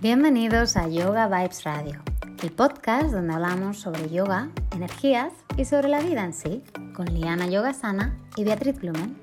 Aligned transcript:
Bienvenidos 0.00 0.76
a 0.76 0.86
Yoga 0.86 1.26
Vibes 1.26 1.64
Radio, 1.64 2.00
el 2.44 2.52
podcast 2.52 3.10
donde 3.10 3.34
hablamos 3.34 3.80
sobre 3.80 4.08
yoga, 4.08 4.48
energías 4.72 5.32
y 5.56 5.64
sobre 5.64 5.88
la 5.88 5.98
vida 5.98 6.24
en 6.24 6.32
sí, 6.32 6.62
con 6.94 7.06
Liana 7.06 7.48
Yogasana 7.48 8.16
y 8.36 8.44
Beatriz 8.44 8.78
Blumen. 8.78 9.18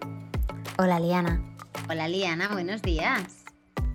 Hola 0.78 1.00
Liana. 1.00 1.42
Hola 1.89 2.10
Liana, 2.10 2.50
buenos 2.50 2.82
días. 2.82 3.46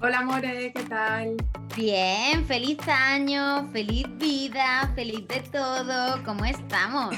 Hola 0.00 0.22
More, 0.22 0.72
¿qué 0.72 0.82
tal? 0.84 1.36
Bien, 1.76 2.46
feliz 2.46 2.78
año, 2.88 3.68
feliz 3.72 4.06
vida, 4.16 4.90
feliz 4.94 5.28
de 5.28 5.40
todo. 5.52 6.24
¿Cómo 6.24 6.46
estamos? 6.46 7.14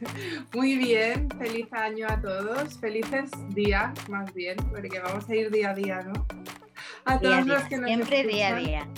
Muy 0.52 0.76
bien, 0.78 1.28
feliz 1.38 1.72
año 1.72 2.08
a 2.10 2.20
todos, 2.20 2.76
felices 2.80 3.30
días 3.50 3.92
más 4.08 4.34
bien, 4.34 4.56
porque 4.72 4.98
vamos 4.98 5.28
a 5.28 5.34
ir 5.36 5.52
día 5.52 5.70
a 5.70 5.74
día, 5.74 6.02
¿no? 6.02 6.26
A 7.06 7.20
todos 7.20 7.46
los 7.46 7.62
que 7.64 7.78
nos 7.78 7.86
Siempre 7.86 8.24
día 8.24 8.48
a 8.48 8.58
día. 8.58 8.88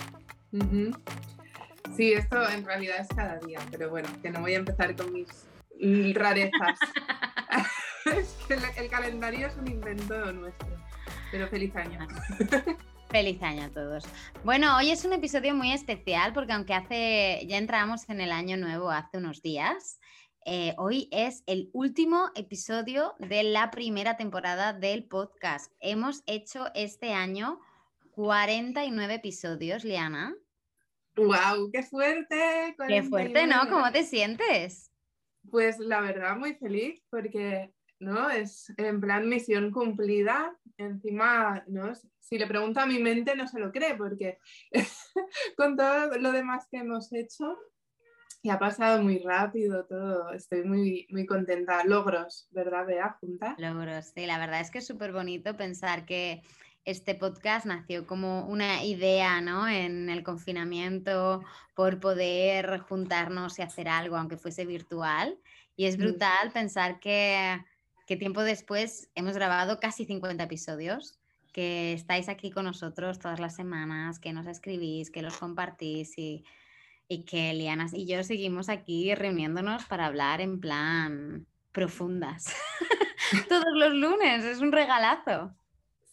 Sí, 1.95 2.13
esto 2.15 2.49
en 2.49 2.65
realidad 2.65 3.01
es 3.01 3.09
cada 3.09 3.39
día, 3.39 3.61
pero 3.71 3.91
bueno, 3.91 4.09
que 4.23 4.31
no 4.31 4.41
voy 4.41 4.55
a 4.55 4.59
empezar 4.59 4.97
con 4.97 5.13
mis 5.13 6.15
rarezas. 6.15 6.79
es 8.07 8.37
que 8.49 8.55
el, 8.55 8.89
calendario 8.89 9.49
es 9.49 9.57
un 9.57 9.69
invento 9.69 10.33
nuestro, 10.33 10.69
pero 11.31 11.49
feliz 11.49 11.77
año. 11.77 12.07
Feliz 13.11 13.43
año 13.43 13.65
a 13.65 13.69
todos. 13.71 14.05
Bueno, 14.43 14.77
hoy 14.77 14.91
es 14.91 15.05
un 15.05 15.13
episodio 15.13 15.55
muy 15.55 15.73
especial 15.73 16.33
porque 16.33 16.53
aunque 16.53 16.75
hace, 16.75 17.47
ya 17.47 17.59
entramos 17.59 18.09
en 18.09 18.21
el 18.21 18.33
año 18.33 18.57
nuevo 18.57 18.91
hace 18.91 19.19
unos 19.19 19.43
días, 19.43 19.99
eh, 20.47 20.75
hoy 20.79 21.09
es 21.11 21.43
el 21.47 21.69
último 21.75 22.31
episodio 22.35 23.15
de 23.19 23.43
la 23.43 23.71
primera 23.71 24.17
temporada 24.17 24.73
del 24.73 25.05
podcast. 25.05 25.73
Hemos 25.81 26.23
hecho 26.27 26.69
este 26.75 27.13
año 27.13 27.61
49 28.19 29.15
episodios, 29.15 29.85
Liana. 29.85 30.35
¡Wow! 31.15 31.71
¡Qué 31.73 31.85
fuerte! 31.85 32.75
¡Qué 32.89 33.05
fuerte, 33.05 33.47
¿no? 33.47 33.69
¿Cómo 33.71 33.93
te 33.93 34.03
sientes? 34.03 34.91
Pues 35.49 35.79
la 35.79 36.01
verdad, 36.01 36.37
muy 36.37 36.55
feliz 36.55 37.01
porque, 37.11 37.73
¿no? 38.01 38.29
Es 38.29 38.75
en 38.77 39.01
plan 39.01 39.29
misión 39.29 39.71
cumplida. 39.71 40.53
Encima, 40.79 41.63
¿no? 41.69 41.93
Si 42.19 42.37
le 42.37 42.49
pregunto 42.49 42.81
a 42.81 42.87
mi 42.87 42.99
mente, 42.99 43.37
no 43.37 43.47
se 43.47 43.61
lo 43.61 43.71
cree 43.71 43.95
porque 43.95 44.39
con 45.57 45.77
todo 45.77 46.19
lo 46.19 46.33
demás 46.33 46.67
que 46.69 46.79
hemos 46.79 47.13
hecho, 47.13 47.57
y 48.43 48.51
ha 48.51 48.59
pasado 48.59 49.03
muy 49.03 49.19
rápido 49.19 49.87
todo. 49.87 50.33
Estoy 50.33 50.65
muy, 50.65 51.07
muy 51.11 51.27
contenta. 51.27 51.85
Logros, 51.85 52.49
¿verdad, 52.51 52.87
Bea? 52.87 53.17
Junta. 53.21 53.55
Logros, 53.59 54.13
sí. 54.15 54.27
La 54.27 54.39
verdad 54.39 54.61
es 54.61 54.71
que 54.71 54.79
es 54.79 54.87
súper 54.87 55.13
bonito 55.13 55.57
pensar 55.57 56.05
que 56.05 56.43
este 56.91 57.15
podcast 57.15 57.67
nació 57.67 58.07
como 58.07 58.47
una 58.47 58.85
idea, 58.85 59.41
¿no? 59.41 59.69
En 59.69 60.09
el 60.09 60.23
confinamiento 60.23 61.43
por 61.75 62.01
poder 62.01 62.79
juntarnos 62.81 63.59
y 63.59 63.63
hacer 63.63 63.89
algo, 63.89 64.17
aunque 64.17 64.37
fuese 64.37 64.65
virtual. 64.65 65.39
Y 65.77 65.87
es 65.87 65.99
mm. 65.99 66.01
brutal 66.01 66.53
pensar 66.53 66.99
que, 67.01 67.63
que 68.07 68.17
tiempo 68.17 68.43
después 68.43 69.11
hemos 69.15 69.35
grabado 69.35 69.81
casi 69.81 70.05
50 70.05 70.43
episodios 70.45 71.19
que 71.53 71.93
estáis 71.93 72.29
aquí 72.29 72.51
con 72.51 72.65
nosotros 72.65 73.19
todas 73.19 73.41
las 73.41 73.57
semanas, 73.57 74.19
que 74.19 74.33
nos 74.33 74.47
escribís, 74.47 75.11
que 75.11 75.23
los 75.23 75.37
compartís 75.37 76.17
y 76.19 76.45
y 77.09 77.25
que 77.25 77.55
Liana 77.55 77.87
y 77.93 78.07
yo 78.07 78.23
seguimos 78.23 78.69
aquí 78.69 79.15
reuniéndonos 79.15 79.87
para 79.87 80.07
hablar 80.07 80.43
en 80.43 80.61
plan 80.61 81.47
profundas. 81.73 82.55
Todos 83.49 83.73
los 83.75 83.95
lunes, 83.95 84.45
es 84.45 84.61
un 84.61 84.73
regalazo. 84.73 85.55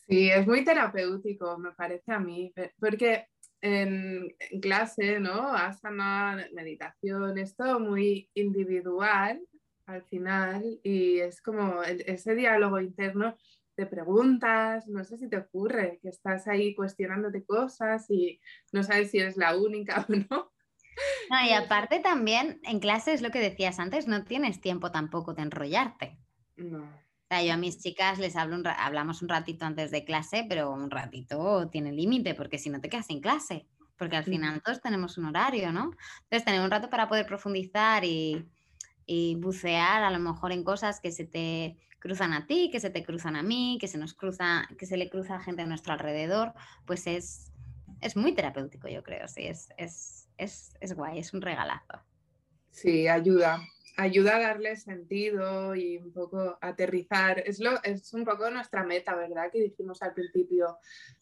Sí, 0.07 0.29
es 0.29 0.45
muy 0.45 0.63
terapéutico, 0.63 1.57
me 1.57 1.71
parece 1.71 2.11
a 2.11 2.19
mí, 2.19 2.53
porque 2.79 3.27
en, 3.61 4.35
clase, 4.61 5.19
¿no? 5.19 5.53
Asana, 5.53 6.47
meditación, 6.53 7.37
es 7.39 7.55
todo 7.55 7.79
muy 7.79 8.29
individual 8.35 9.41
al 9.87 10.03
final 10.03 10.79
y 10.83 11.19
es 11.19 11.41
como 11.41 11.81
ese 11.83 12.35
diálogo 12.35 12.79
interno 12.79 13.35
de 13.77 13.85
preguntas, 13.87 14.87
no 14.87 15.03
sé 15.03 15.17
si 15.17 15.27
te 15.27 15.37
ocurre 15.37 15.99
que 16.01 16.09
estás 16.09 16.47
ahí 16.47 16.75
cuestionándote 16.75 17.43
cosas 17.43 18.09
y 18.09 18.39
no 18.71 18.83
sabes 18.83 19.11
si 19.11 19.19
eres 19.19 19.37
la 19.37 19.57
única 19.57 20.05
o 20.09 20.11
no. 20.11 20.51
No, 21.29 21.45
y 21.45 21.51
aparte 21.51 21.99
también 21.99 22.59
en 22.63 22.79
clase 22.79 23.13
es 23.13 23.21
lo 23.21 23.31
que 23.31 23.39
decías 23.39 23.79
antes, 23.79 24.07
no 24.07 24.23
tienes 24.23 24.61
tiempo 24.61 24.91
tampoco 24.91 25.33
de 25.33 25.41
enrollarte. 25.41 26.17
No. 26.55 26.87
O 27.25 27.27
sea, 27.27 27.43
yo 27.43 27.53
a 27.53 27.57
mis 27.57 27.79
chicas 27.79 28.19
les 28.19 28.35
hablo 28.35 28.57
hablamos 28.77 29.21
un 29.21 29.29
ratito 29.29 29.65
antes 29.65 29.91
de 29.91 30.05
clase, 30.05 30.45
pero 30.47 30.71
un 30.71 30.91
ratito 30.91 31.67
tiene 31.69 31.91
límite, 31.91 32.35
porque 32.35 32.57
si 32.59 32.69
no 32.69 32.79
te 32.79 32.89
quedas 32.89 33.07
sin 33.07 33.19
clase, 33.19 33.67
porque 33.97 34.15
al 34.15 34.23
final 34.23 34.61
todos 34.61 34.81
tenemos 34.81 35.17
un 35.17 35.25
horario, 35.25 35.71
¿no? 35.71 35.91
Entonces 36.23 36.45
tener 36.45 36.61
un 36.61 36.69
rato 36.69 36.89
para 36.89 37.07
poder 37.07 37.25
profundizar 37.25 38.03
y, 38.05 38.45
bucear 39.37 40.03
a 40.03 40.11
lo 40.11 40.19
mejor 40.19 40.51
en 40.51 40.63
cosas 40.63 40.99
que 40.99 41.11
se 41.11 41.25
te 41.25 41.77
cruzan 41.99 42.33
a 42.33 42.45
ti, 42.45 42.69
que 42.71 42.79
se 42.79 42.89
te 42.89 43.03
cruzan 43.03 43.35
a 43.35 43.43
mí, 43.43 43.77
que 43.79 43.87
se 43.87 43.97
nos 43.97 44.13
cruza, 44.13 44.67
que 44.77 44.85
se 44.85 44.97
le 44.97 45.09
cruza 45.09 45.35
a 45.35 45.39
gente 45.39 45.63
a 45.63 45.65
nuestro 45.65 45.93
alrededor, 45.93 46.53
pues 46.85 47.07
es, 47.07 47.51
es 48.01 48.15
muy 48.15 48.33
terapéutico, 48.33 48.87
yo 48.87 49.03
creo, 49.03 49.27
sí, 49.27 49.43
es, 49.47 49.69
es 49.77 50.25
es, 50.37 50.93
guay, 50.95 51.19
es 51.19 51.33
un 51.33 51.41
regalazo. 51.41 52.01
Sí, 52.71 53.07
ayuda, 53.07 53.61
ayuda 53.97 54.35
a 54.35 54.39
darle 54.39 54.75
sentido 54.75 55.75
y 55.75 55.97
un 55.97 56.11
poco 56.11 56.57
aterrizar. 56.61 57.39
Es, 57.39 57.59
lo, 57.59 57.81
es 57.83 58.13
un 58.13 58.25
poco 58.25 58.49
nuestra 58.49 58.83
meta, 58.83 59.15
¿verdad? 59.15 59.51
Que 59.51 59.61
dijimos 59.61 60.01
al 60.01 60.13
principio. 60.13 60.77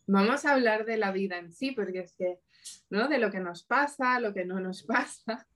Vamos 0.07 0.45
a 0.45 0.53
hablar 0.53 0.85
de 0.85 0.97
la 0.97 1.11
vida 1.11 1.37
en 1.37 1.53
sí, 1.53 1.71
porque 1.71 1.99
es 1.99 2.13
que, 2.15 2.39
¿no? 2.89 3.07
De 3.07 3.17
lo 3.17 3.31
que 3.31 3.39
nos 3.39 3.63
pasa, 3.63 4.19
lo 4.19 4.33
que 4.33 4.45
no 4.45 4.59
nos 4.59 4.83
pasa. 4.87 5.47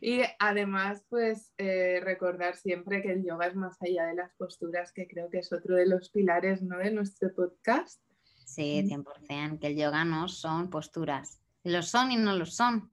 Y 0.00 0.20
además, 0.38 1.04
pues 1.08 1.52
eh, 1.58 2.00
recordar 2.02 2.56
siempre 2.56 3.02
que 3.02 3.12
el 3.12 3.24
yoga 3.24 3.46
es 3.46 3.54
más 3.54 3.80
allá 3.80 4.06
de 4.06 4.14
las 4.14 4.34
posturas, 4.34 4.92
que 4.92 5.06
creo 5.06 5.30
que 5.30 5.38
es 5.38 5.52
otro 5.52 5.76
de 5.76 5.86
los 5.86 6.10
pilares 6.10 6.62
¿no? 6.62 6.78
de 6.78 6.90
nuestro 6.90 7.32
podcast. 7.34 8.00
Sí, 8.44 8.84
100%, 8.86 9.58
que 9.60 9.68
el 9.68 9.76
yoga 9.76 10.04
no 10.04 10.28
son 10.28 10.70
posturas, 10.70 11.40
lo 11.62 11.82
son 11.82 12.12
y 12.12 12.16
no 12.16 12.36
lo 12.36 12.46
son. 12.46 12.90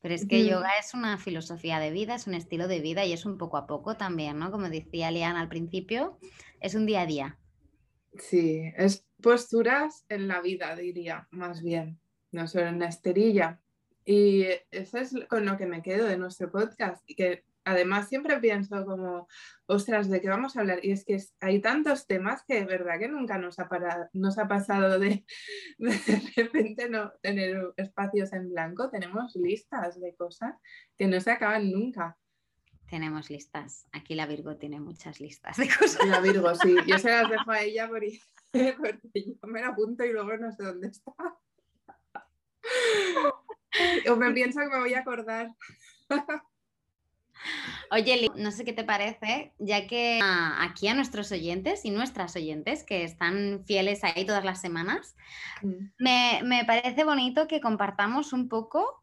Pero 0.00 0.14
es 0.14 0.26
que 0.26 0.46
yoga 0.46 0.70
es 0.78 0.94
una 0.94 1.18
filosofía 1.18 1.78
de 1.78 1.90
vida, 1.90 2.14
es 2.14 2.26
un 2.26 2.34
estilo 2.34 2.68
de 2.68 2.80
vida 2.80 3.04
y 3.04 3.12
es 3.12 3.26
un 3.26 3.36
poco 3.36 3.58
a 3.58 3.66
poco 3.66 3.96
también, 3.96 4.38
¿no? 4.38 4.50
Como 4.50 4.70
decía 4.70 5.10
Liana 5.10 5.40
al 5.40 5.48
principio, 5.48 6.18
es 6.60 6.74
un 6.74 6.86
día 6.86 7.02
a 7.02 7.06
día. 7.06 7.38
Sí, 8.16 8.62
es 8.76 9.04
posturas 9.20 10.06
en 10.08 10.26
la 10.26 10.40
vida, 10.40 10.74
diría, 10.74 11.28
más 11.30 11.62
bien, 11.62 12.00
no 12.32 12.46
solo 12.48 12.68
en 12.68 12.78
la 12.78 12.86
esterilla. 12.86 13.60
Y 14.04 14.46
eso 14.70 14.98
es 14.98 15.14
con 15.28 15.44
lo 15.44 15.56
que 15.58 15.66
me 15.66 15.82
quedo 15.82 16.06
de 16.06 16.16
nuestro 16.16 16.50
podcast, 16.50 17.02
y 17.06 17.14
que 17.14 17.44
además 17.70 18.08
siempre 18.08 18.38
pienso 18.38 18.84
como, 18.84 19.28
ostras, 19.66 20.08
¿de 20.08 20.20
qué 20.20 20.28
vamos 20.28 20.56
a 20.56 20.60
hablar? 20.60 20.84
Y 20.84 20.92
es 20.92 21.04
que 21.04 21.18
hay 21.40 21.60
tantos 21.60 22.06
temas 22.06 22.42
que 22.44 22.54
de 22.54 22.66
verdad 22.66 22.98
que 22.98 23.08
nunca 23.08 23.38
nos 23.38 23.58
ha, 23.58 23.68
nos 24.12 24.38
ha 24.38 24.48
pasado 24.48 24.98
de, 24.98 25.24
de 25.78 26.22
repente 26.36 26.88
no 26.88 27.12
tener 27.22 27.72
espacios 27.76 28.32
en 28.32 28.50
blanco. 28.50 28.90
Tenemos 28.90 29.34
listas 29.36 30.00
de 30.00 30.14
cosas 30.14 30.54
que 30.96 31.06
no 31.06 31.20
se 31.20 31.30
acaban 31.30 31.70
nunca. 31.70 32.16
Tenemos 32.90 33.30
listas. 33.30 33.86
Aquí 33.92 34.16
la 34.16 34.26
Virgo 34.26 34.56
tiene 34.56 34.80
muchas 34.80 35.20
listas 35.20 35.56
de 35.56 35.68
cosas. 35.68 36.04
La 36.08 36.20
Virgo, 36.20 36.52
sí. 36.56 36.76
Yo 36.86 36.98
se 36.98 37.10
las 37.10 37.30
dejo 37.30 37.50
a 37.50 37.60
ella 37.62 37.88
porque, 37.88 39.00
yo 39.14 39.34
me 39.48 39.60
la 39.60 39.68
apunto 39.68 40.04
y 40.04 40.12
luego 40.12 40.36
no 40.36 40.50
sé 40.50 40.64
dónde 40.64 40.88
está. 40.88 41.12
O 44.10 44.16
me 44.16 44.32
pienso 44.32 44.58
que 44.60 44.68
me 44.68 44.80
voy 44.80 44.94
a 44.94 45.00
acordar. 45.00 45.54
Oye, 47.90 48.28
no 48.36 48.52
sé 48.52 48.64
qué 48.64 48.72
te 48.72 48.84
parece, 48.84 49.52
ya 49.58 49.86
que 49.86 50.20
aquí 50.22 50.88
a 50.88 50.94
nuestros 50.94 51.32
oyentes 51.32 51.84
y 51.84 51.90
nuestras 51.90 52.36
oyentes 52.36 52.84
que 52.84 53.04
están 53.04 53.64
fieles 53.66 54.04
ahí 54.04 54.24
todas 54.24 54.44
las 54.44 54.60
semanas, 54.60 55.16
mm. 55.62 55.84
me, 55.98 56.64
parece 56.66 57.04
bonito 57.04 57.48
que 57.48 57.60
compartamos 57.60 58.32
un 58.32 58.48
poco 58.48 59.02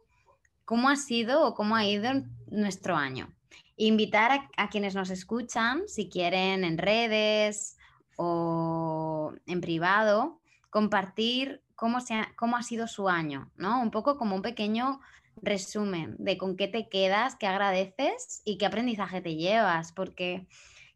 cómo 0.66 0.90
ha 0.90 0.96
sido 0.96 1.46
o 1.46 1.54
cómo 1.54 1.76
ha 1.76 1.86
ido 1.86 2.12
nuestro 2.50 2.96
año. 2.96 3.34
Invitar 3.76 4.50
a, 4.56 4.70
quienes 4.70 4.96
nos 4.96 5.10
escuchan, 5.10 5.84
si 5.88 6.10
quieren 6.10 6.64
en 6.64 6.78
redes 6.78 7.78
o 8.16 9.34
en 9.46 9.62
privado, 9.62 10.40
compartir 10.70 11.62
cómo, 11.76 12.02
se 12.02 12.16
cómo 12.36 12.58
ha 12.58 12.64
sido 12.64 12.88
su 12.88 13.08
año, 13.08 13.52
¿no? 13.56 13.82
Un 13.82 13.92
poco 13.92 14.18
como 14.18 14.36
un 14.36 14.42
pequeño 14.42 15.00
resumen 15.42 16.16
de 16.20 16.38
con 16.38 16.56
qué 16.58 16.68
te 16.68 16.90
quedas, 16.90 17.36
qué 17.36 17.48
agradeces 17.48 18.42
y 18.46 18.58
qué 18.58 18.66
aprendizaje 18.66 19.22
te 19.22 19.36
llevas, 19.36 19.92
porque 19.92 20.48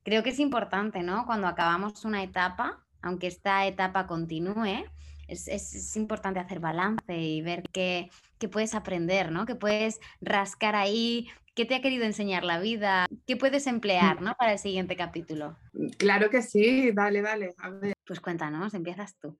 creo 0.04 0.24
que 0.24 0.32
es 0.32 0.40
importante, 0.40 1.04
¿no? 1.04 1.26
Cuando 1.26 1.48
acabamos 1.48 2.06
una 2.06 2.24
etapa, 2.24 2.84
aunque 3.02 3.28
esta 3.28 3.66
etapa 3.66 4.08
continúe, 4.08 4.86
es, 5.32 5.96
importante 5.96 6.40
hacer 6.40 6.60
balance 6.60 7.18
y 7.18 7.42
ver 7.42 7.64
qué, 7.72 8.10
puedes 8.52 8.76
aprender, 8.76 9.32
¿no? 9.32 9.46
Que 9.46 9.56
puedes 9.56 10.00
rascar 10.20 10.76
ahí, 10.76 11.28
¿Qué 11.54 11.66
te 11.66 11.76
ha 11.76 11.82
querido 11.82 12.06
enseñar 12.06 12.46
la 12.46 12.60
vida? 12.60 13.08
¿Qué 13.28 13.36
puedes 13.36 13.68
emplear 13.68 14.22
¿no? 14.22 14.36
para 14.40 14.54
el 14.54 14.60
siguiente 14.60 14.96
capítulo? 14.96 15.58
Claro 15.98 16.30
que 16.30 16.42
sí, 16.42 16.92
dale, 16.92 17.22
dale. 17.22 17.56
A 17.58 17.70
ver. 17.70 17.94
Pues 18.06 18.22
cuéntanos, 18.22 18.74
empiezas 18.74 19.18
tú. 19.20 19.38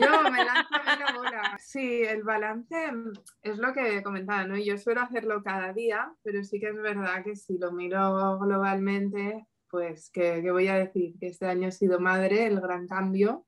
Yo 0.00 0.30
me 0.30 0.44
lanzo 0.44 0.68
a 0.72 0.96
la 0.96 1.12
bola. 1.14 1.58
Sí, 1.62 2.02
el 2.02 2.22
balance 2.22 2.92
mm, 2.92 3.12
es 3.42 3.58
lo 3.58 3.74
que 3.74 4.02
comentaba, 4.02 4.46
¿no? 4.46 4.56
Yo 4.56 4.78
suelo 4.78 5.02
hacerlo 5.02 5.42
cada 5.42 5.74
día, 5.74 6.14
pero 6.22 6.42
sí 6.44 6.58
que 6.58 6.68
es 6.68 6.76
verdad 6.76 7.22
que 7.22 7.36
si 7.36 7.58
lo 7.58 7.72
miro 7.72 8.38
globalmente, 8.38 9.46
pues 9.68 10.08
que, 10.10 10.40
voy 10.50 10.68
a 10.68 10.76
decir 10.76 11.18
que 11.18 11.26
este 11.26 11.46
año 11.46 11.68
ha 11.68 11.72
sido 11.72 12.00
madre, 12.00 12.46
el 12.46 12.60
gran 12.60 12.86
cambio. 12.86 13.46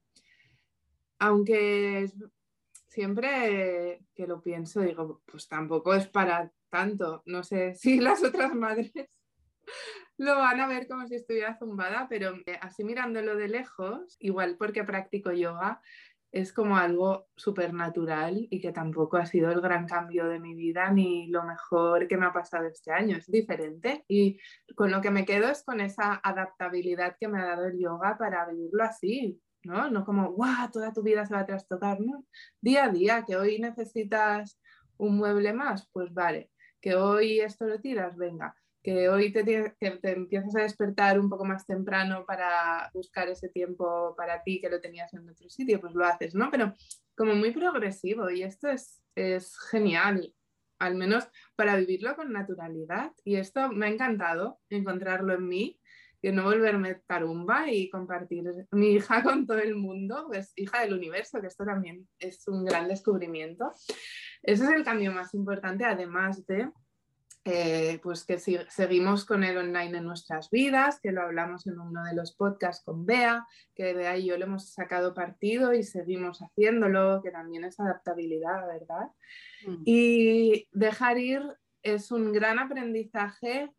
Aunque 1.18 2.10
siempre 2.88 4.04
que 4.14 4.26
lo 4.26 4.42
pienso, 4.42 4.80
digo, 4.80 5.22
pues 5.24 5.48
tampoco 5.48 5.94
es 5.94 6.06
para 6.08 6.52
tanto. 6.70 7.22
No 7.26 7.42
sé 7.42 7.74
si 7.74 8.00
las 8.00 8.22
otras 8.22 8.54
madres 8.54 8.92
lo 10.18 10.36
van 10.36 10.60
a 10.60 10.66
ver 10.66 10.88
como 10.88 11.06
si 11.06 11.16
estuviera 11.16 11.58
zumbada, 11.58 12.06
pero 12.08 12.36
eh, 12.46 12.58
así 12.60 12.84
mirándolo 12.84 13.36
de 13.36 13.48
lejos, 13.48 14.16
igual 14.20 14.56
porque 14.58 14.84
practico 14.84 15.32
yoga, 15.32 15.80
es 16.32 16.52
como 16.52 16.76
algo 16.76 17.28
súper 17.36 17.72
natural 17.72 18.46
y 18.50 18.60
que 18.60 18.72
tampoco 18.72 19.16
ha 19.16 19.26
sido 19.26 19.50
el 19.50 19.60
gran 19.60 19.86
cambio 19.86 20.28
de 20.28 20.40
mi 20.40 20.54
vida 20.54 20.90
ni 20.90 21.28
lo 21.28 21.44
mejor 21.44 22.08
que 22.08 22.16
me 22.16 22.26
ha 22.26 22.32
pasado 22.32 22.66
este 22.66 22.92
año. 22.92 23.16
Es 23.16 23.30
diferente 23.30 24.04
y 24.08 24.38
con 24.74 24.90
lo 24.90 25.00
que 25.00 25.10
me 25.10 25.24
quedo 25.24 25.48
es 25.48 25.62
con 25.64 25.80
esa 25.80 26.20
adaptabilidad 26.22 27.16
que 27.18 27.28
me 27.28 27.40
ha 27.40 27.46
dado 27.46 27.66
el 27.66 27.78
yoga 27.78 28.18
para 28.18 28.46
vivirlo 28.46 28.84
así, 28.84 29.40
¿no? 29.64 29.90
No 29.90 30.04
como, 30.04 30.32
guau, 30.32 30.70
toda 30.70 30.92
tu 30.92 31.02
vida 31.02 31.24
se 31.24 31.34
va 31.34 31.40
a 31.40 31.46
trastocar, 31.46 32.00
¿no? 32.00 32.26
Día 32.60 32.84
a 32.84 32.90
día, 32.90 33.24
que 33.26 33.36
hoy 33.36 33.58
necesitas 33.58 34.60
un 34.98 35.16
mueble 35.16 35.52
más, 35.52 35.88
pues 35.92 36.12
vale, 36.12 36.50
que 36.86 36.94
hoy 36.94 37.40
esto 37.40 37.66
lo 37.66 37.80
tiras, 37.80 38.16
venga, 38.16 38.54
que 38.80 39.08
hoy 39.08 39.32
te, 39.32 39.44
que 39.44 39.90
te 39.90 40.12
empiezas 40.12 40.54
a 40.54 40.62
despertar 40.62 41.18
un 41.18 41.28
poco 41.28 41.44
más 41.44 41.66
temprano 41.66 42.24
para 42.24 42.92
buscar 42.94 43.28
ese 43.28 43.48
tiempo 43.48 44.14
para 44.16 44.44
ti 44.44 44.60
que 44.60 44.70
lo 44.70 44.80
tenías 44.80 45.12
en 45.12 45.28
otro 45.28 45.50
sitio, 45.50 45.80
pues 45.80 45.94
lo 45.94 46.04
haces, 46.04 46.36
¿no? 46.36 46.48
Pero 46.48 46.72
como 47.16 47.34
muy 47.34 47.50
progresivo 47.50 48.30
y 48.30 48.44
esto 48.44 48.68
es, 48.68 49.02
es 49.16 49.58
genial, 49.68 50.32
al 50.78 50.94
menos 50.94 51.26
para 51.56 51.74
vivirlo 51.74 52.14
con 52.14 52.32
naturalidad 52.32 53.10
y 53.24 53.34
esto 53.34 53.68
me 53.72 53.86
ha 53.86 53.88
encantado 53.88 54.60
encontrarlo 54.70 55.34
en 55.34 55.48
mí 55.48 55.80
que 56.22 56.30
no 56.30 56.44
volverme 56.44 57.02
tarumba 57.06 57.68
y 57.68 57.90
compartir 57.90 58.44
mi 58.70 58.92
hija 58.92 59.22
con 59.24 59.44
todo 59.44 59.58
el 59.58 59.74
mundo, 59.74 60.26
pues 60.28 60.52
hija 60.54 60.82
del 60.82 60.94
universo, 60.94 61.40
que 61.40 61.48
esto 61.48 61.64
también 61.64 62.08
es 62.20 62.46
un 62.46 62.64
gran 62.64 62.86
descubrimiento. 62.86 63.72
Ese 64.42 64.64
es 64.64 64.70
el 64.70 64.84
cambio 64.84 65.12
más 65.12 65.34
importante, 65.34 65.84
además 65.84 66.46
de 66.46 66.70
eh, 67.48 68.00
pues 68.02 68.24
que 68.24 68.40
si, 68.40 68.58
seguimos 68.70 69.24
con 69.24 69.44
el 69.44 69.56
online 69.56 69.98
en 69.98 70.04
nuestras 70.04 70.50
vidas, 70.50 70.98
que 71.00 71.12
lo 71.12 71.22
hablamos 71.22 71.64
en 71.68 71.78
uno 71.78 72.02
de 72.02 72.12
los 72.12 72.34
podcasts 72.34 72.84
con 72.84 73.06
Bea, 73.06 73.46
que 73.72 73.94
Bea 73.94 74.16
y 74.16 74.26
yo 74.26 74.36
le 74.36 74.46
hemos 74.46 74.72
sacado 74.72 75.14
partido 75.14 75.72
y 75.72 75.84
seguimos 75.84 76.40
haciéndolo, 76.40 77.20
que 77.22 77.30
también 77.30 77.62
es 77.62 77.78
adaptabilidad, 77.78 78.66
¿verdad? 78.66 79.10
Mm. 79.64 79.82
Y 79.84 80.68
dejar 80.72 81.18
ir 81.18 81.40
es 81.82 82.10
un 82.10 82.32
gran 82.32 82.58
aprendizaje 82.58 83.70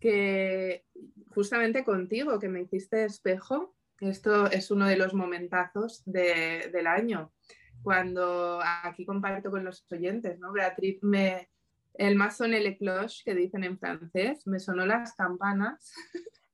que 0.00 0.86
justamente 1.34 1.84
contigo, 1.84 2.38
que 2.38 2.48
me 2.48 2.62
hiciste 2.62 3.04
espejo, 3.04 3.76
esto 4.00 4.50
es 4.50 4.70
uno 4.70 4.86
de 4.88 4.96
los 4.96 5.12
momentazos 5.12 6.02
del 6.06 6.86
año 6.86 7.34
cuando 7.82 8.60
aquí 8.82 9.04
comparto 9.04 9.50
con 9.50 9.64
los 9.64 9.84
oyentes, 9.90 10.38
¿no? 10.38 10.52
Beatriz 10.52 11.02
me, 11.02 11.48
el 11.94 12.16
más 12.16 12.36
sonné 12.36 12.60
le 12.60 12.76
cloche, 12.76 13.22
que 13.24 13.34
dicen 13.34 13.64
en 13.64 13.78
francés, 13.78 14.46
me 14.46 14.58
sonó 14.58 14.86
las 14.86 15.14
campanas, 15.14 15.92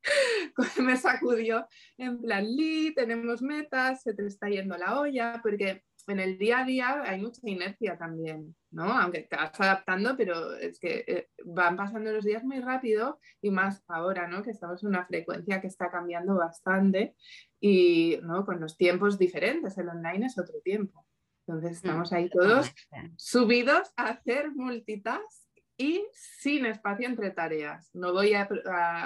me 0.83 0.97
sacudió 0.97 1.67
en 1.99 2.21
plan, 2.21 2.45
Li, 2.45 2.95
tenemos 2.95 3.43
metas, 3.43 4.03
se 4.03 4.15
te 4.15 4.27
está 4.27 4.49
yendo 4.49 4.77
la 4.77 5.01
olla, 5.01 5.41
porque 5.43 5.83
en 6.09 6.21
el 6.21 6.39
día 6.39 6.61
a 6.61 6.65
día 6.65 7.03
hay 7.03 7.21
mucha 7.21 7.41
inercia 7.45 7.99
también, 7.99 8.55
¿no? 8.71 8.85
Aunque 8.85 9.23
te 9.23 9.37
vas 9.37 9.59
adaptando, 9.61 10.17
pero 10.17 10.55
es 10.55 10.79
que 10.79 11.05
eh, 11.07 11.29
van 11.45 11.77
pasando 11.77 12.13
los 12.13 12.25
días 12.25 12.45
muy 12.45 12.61
rápido 12.61 13.19
y 13.43 13.51
más 13.51 13.85
ahora, 13.89 14.29
¿no? 14.29 14.43
Que 14.43 14.53
estamos 14.53 14.83
en 14.83 14.91
una 14.91 15.07
frecuencia 15.07 15.61
que 15.61 15.67
está 15.67 15.91
cambiando 15.91 16.37
bastante 16.37 17.17
y, 17.61 18.19
¿no? 18.23 18.45
Con 18.45 18.61
los 18.61 18.77
tiempos 18.77 19.19
diferentes, 19.19 19.77
el 19.79 19.89
online 19.89 20.27
es 20.27 20.39
otro 20.39 20.61
tiempo. 20.63 21.06
Entonces 21.47 21.73
mm, 21.73 21.75
estamos 21.75 22.13
ahí 22.13 22.29
todos 22.29 22.73
subidos 23.17 23.93
a 23.97 24.09
hacer 24.09 24.51
multitask 24.55 25.47
y 25.79 26.07
sin 26.13 26.65
espacio 26.67 27.07
entre 27.07 27.31
tareas. 27.31 27.91
No 27.95 28.13
voy 28.13 28.33
a, 28.35 28.49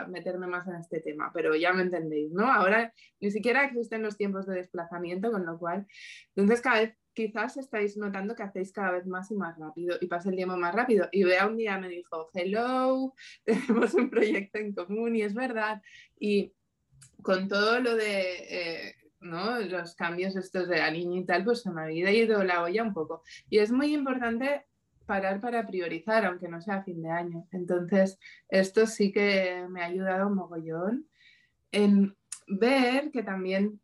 meterme 0.08 0.46
más 0.46 0.68
en 0.68 0.76
este 0.76 1.00
tema, 1.00 1.30
pero 1.34 1.54
ya 1.56 1.72
me 1.72 1.82
entendéis, 1.82 2.32
¿no? 2.32 2.50
Ahora 2.50 2.92
ni 3.20 3.30
siquiera 3.30 3.64
existen 3.64 4.02
los 4.02 4.16
tiempos 4.16 4.46
de 4.46 4.54
desplazamiento, 4.54 5.32
con 5.32 5.44
lo 5.44 5.58
cual, 5.58 5.86
entonces 6.34 6.60
cada 6.60 6.80
vez 6.80 6.96
quizás 7.12 7.56
estáis 7.56 7.96
notando 7.96 8.36
que 8.36 8.44
hacéis 8.44 8.72
cada 8.72 8.92
vez 8.92 9.06
más 9.06 9.30
y 9.32 9.34
más 9.34 9.58
rápido 9.58 9.96
y 10.00 10.06
pasa 10.06 10.30
el 10.30 10.36
tiempo 10.36 10.56
más 10.56 10.74
rápido. 10.74 11.08
Y 11.10 11.24
vea 11.24 11.46
un 11.46 11.56
día 11.56 11.76
me 11.78 11.88
dijo, 11.88 12.30
hello, 12.34 13.14
tenemos 13.44 13.94
un 13.94 14.08
proyecto 14.08 14.58
en 14.58 14.72
común 14.72 15.16
y 15.16 15.22
es 15.22 15.34
verdad. 15.34 15.82
Y 16.18 16.54
con 17.22 17.48
todo 17.48 17.80
lo 17.80 17.96
de... 17.96 18.22
Eh, 18.48 18.94
¿no? 19.20 19.58
Los 19.60 19.94
cambios 19.94 20.36
estos 20.36 20.68
de 20.68 20.78
la 20.78 20.90
niña 20.90 21.20
y 21.20 21.24
tal, 21.24 21.44
pues 21.44 21.62
se 21.62 21.70
me 21.70 21.82
había 21.82 22.10
ido 22.10 22.42
la 22.44 22.62
olla 22.62 22.82
un 22.82 22.94
poco. 22.94 23.22
Y 23.48 23.58
es 23.58 23.70
muy 23.70 23.94
importante 23.94 24.66
parar 25.06 25.40
para 25.40 25.66
priorizar, 25.66 26.24
aunque 26.24 26.48
no 26.48 26.60
sea 26.60 26.82
fin 26.82 27.02
de 27.02 27.10
año. 27.10 27.46
Entonces, 27.52 28.18
esto 28.48 28.86
sí 28.86 29.12
que 29.12 29.66
me 29.68 29.82
ha 29.82 29.86
ayudado 29.86 30.30
mogollón 30.30 31.08
en 31.72 32.16
ver 32.46 33.10
que 33.10 33.22
también 33.22 33.80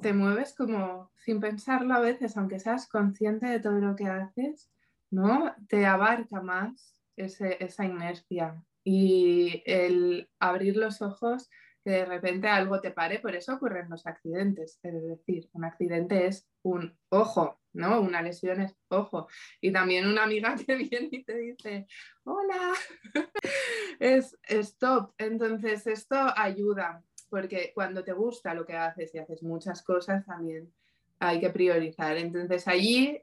te 0.00 0.12
mueves 0.12 0.54
como 0.54 1.10
sin 1.16 1.40
pensarlo 1.40 1.94
a 1.94 2.00
veces, 2.00 2.36
aunque 2.36 2.58
seas 2.58 2.88
consciente 2.88 3.46
de 3.46 3.60
todo 3.60 3.78
lo 3.78 3.94
que 3.94 4.06
haces, 4.06 4.70
¿no? 5.10 5.54
Te 5.68 5.86
abarca 5.86 6.40
más 6.40 7.00
esa 7.16 7.84
inercia 7.84 8.62
y 8.82 9.62
el 9.66 10.30
abrir 10.38 10.76
los 10.76 11.02
ojos 11.02 11.50
que 11.84 11.90
de 11.90 12.04
repente 12.04 12.48
algo 12.48 12.80
te 12.80 12.90
pare, 12.90 13.18
por 13.18 13.34
eso 13.34 13.54
ocurren 13.54 13.88
los 13.88 14.06
accidentes. 14.06 14.78
Es 14.82 15.02
decir, 15.02 15.48
un 15.52 15.64
accidente 15.64 16.26
es 16.26 16.48
un 16.62 16.96
ojo, 17.08 17.60
¿no? 17.72 18.00
Una 18.00 18.22
lesión 18.22 18.60
es 18.60 18.76
ojo. 18.88 19.28
Y 19.60 19.72
también 19.72 20.06
una 20.06 20.24
amiga 20.24 20.54
que 20.66 20.74
viene 20.74 21.08
y 21.10 21.24
te 21.24 21.36
dice, 21.36 21.86
hola, 22.24 22.72
es 23.98 24.38
stop. 24.48 25.14
Entonces, 25.18 25.86
esto 25.86 26.16
ayuda, 26.36 27.02
porque 27.30 27.72
cuando 27.74 28.04
te 28.04 28.12
gusta 28.12 28.54
lo 28.54 28.66
que 28.66 28.76
haces 28.76 29.14
y 29.14 29.18
haces 29.18 29.42
muchas 29.42 29.82
cosas, 29.82 30.26
también 30.26 30.72
hay 31.18 31.40
que 31.40 31.50
priorizar. 31.50 32.16
Entonces, 32.16 32.68
allí 32.68 33.22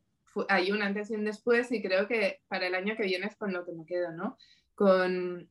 hay 0.50 0.72
un 0.72 0.82
antes 0.82 1.10
y 1.12 1.16
un 1.16 1.26
después 1.26 1.72
y 1.72 1.82
creo 1.82 2.08
que 2.08 2.42
para 2.48 2.68
el 2.68 2.76
año 2.76 2.96
que 2.96 3.04
viene 3.04 3.28
es 3.28 3.36
con 3.36 3.54
lo 3.54 3.66
que 3.66 3.72
me 3.72 3.86
quedo, 3.86 4.12
¿no? 4.12 4.38
Con 4.76 5.50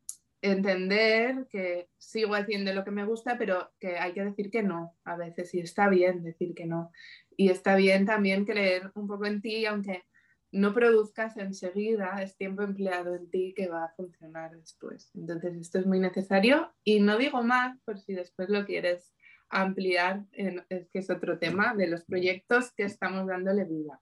entender 0.52 1.46
que 1.50 1.88
sigo 1.98 2.34
haciendo 2.34 2.72
lo 2.72 2.84
que 2.84 2.90
me 2.90 3.04
gusta, 3.04 3.36
pero 3.38 3.72
que 3.80 3.98
hay 3.98 4.12
que 4.12 4.24
decir 4.24 4.50
que 4.50 4.62
no 4.62 4.96
a 5.04 5.16
veces 5.16 5.54
y 5.54 5.60
está 5.60 5.88
bien 5.88 6.22
decir 6.22 6.54
que 6.54 6.66
no. 6.66 6.92
Y 7.36 7.50
está 7.50 7.76
bien 7.76 8.06
también 8.06 8.44
creer 8.44 8.90
un 8.94 9.06
poco 9.06 9.26
en 9.26 9.40
ti, 9.42 9.66
aunque 9.66 10.04
no 10.52 10.72
produzcas 10.72 11.36
enseguida, 11.36 12.22
es 12.22 12.36
tiempo 12.36 12.62
empleado 12.62 13.14
en 13.14 13.28
ti 13.30 13.52
que 13.54 13.68
va 13.68 13.84
a 13.84 13.94
funcionar 13.94 14.56
después. 14.56 15.10
Entonces 15.14 15.54
esto 15.56 15.78
es 15.78 15.86
muy 15.86 16.00
necesario 16.00 16.72
y 16.84 17.00
no 17.00 17.18
digo 17.18 17.42
más 17.42 17.78
por 17.84 17.98
si 17.98 18.14
después 18.14 18.48
lo 18.48 18.64
quieres 18.64 19.12
ampliar, 19.48 20.24
es 20.32 20.88
que 20.88 20.98
es 20.98 21.10
otro 21.10 21.38
tema 21.38 21.74
de 21.74 21.88
los 21.88 22.04
proyectos 22.04 22.72
que 22.72 22.84
estamos 22.84 23.26
dándole 23.26 23.64
vida. 23.64 24.00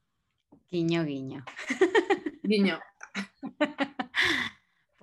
Guiño, 0.70 1.04
guiño. 1.04 1.44
Guiño. 2.42 2.78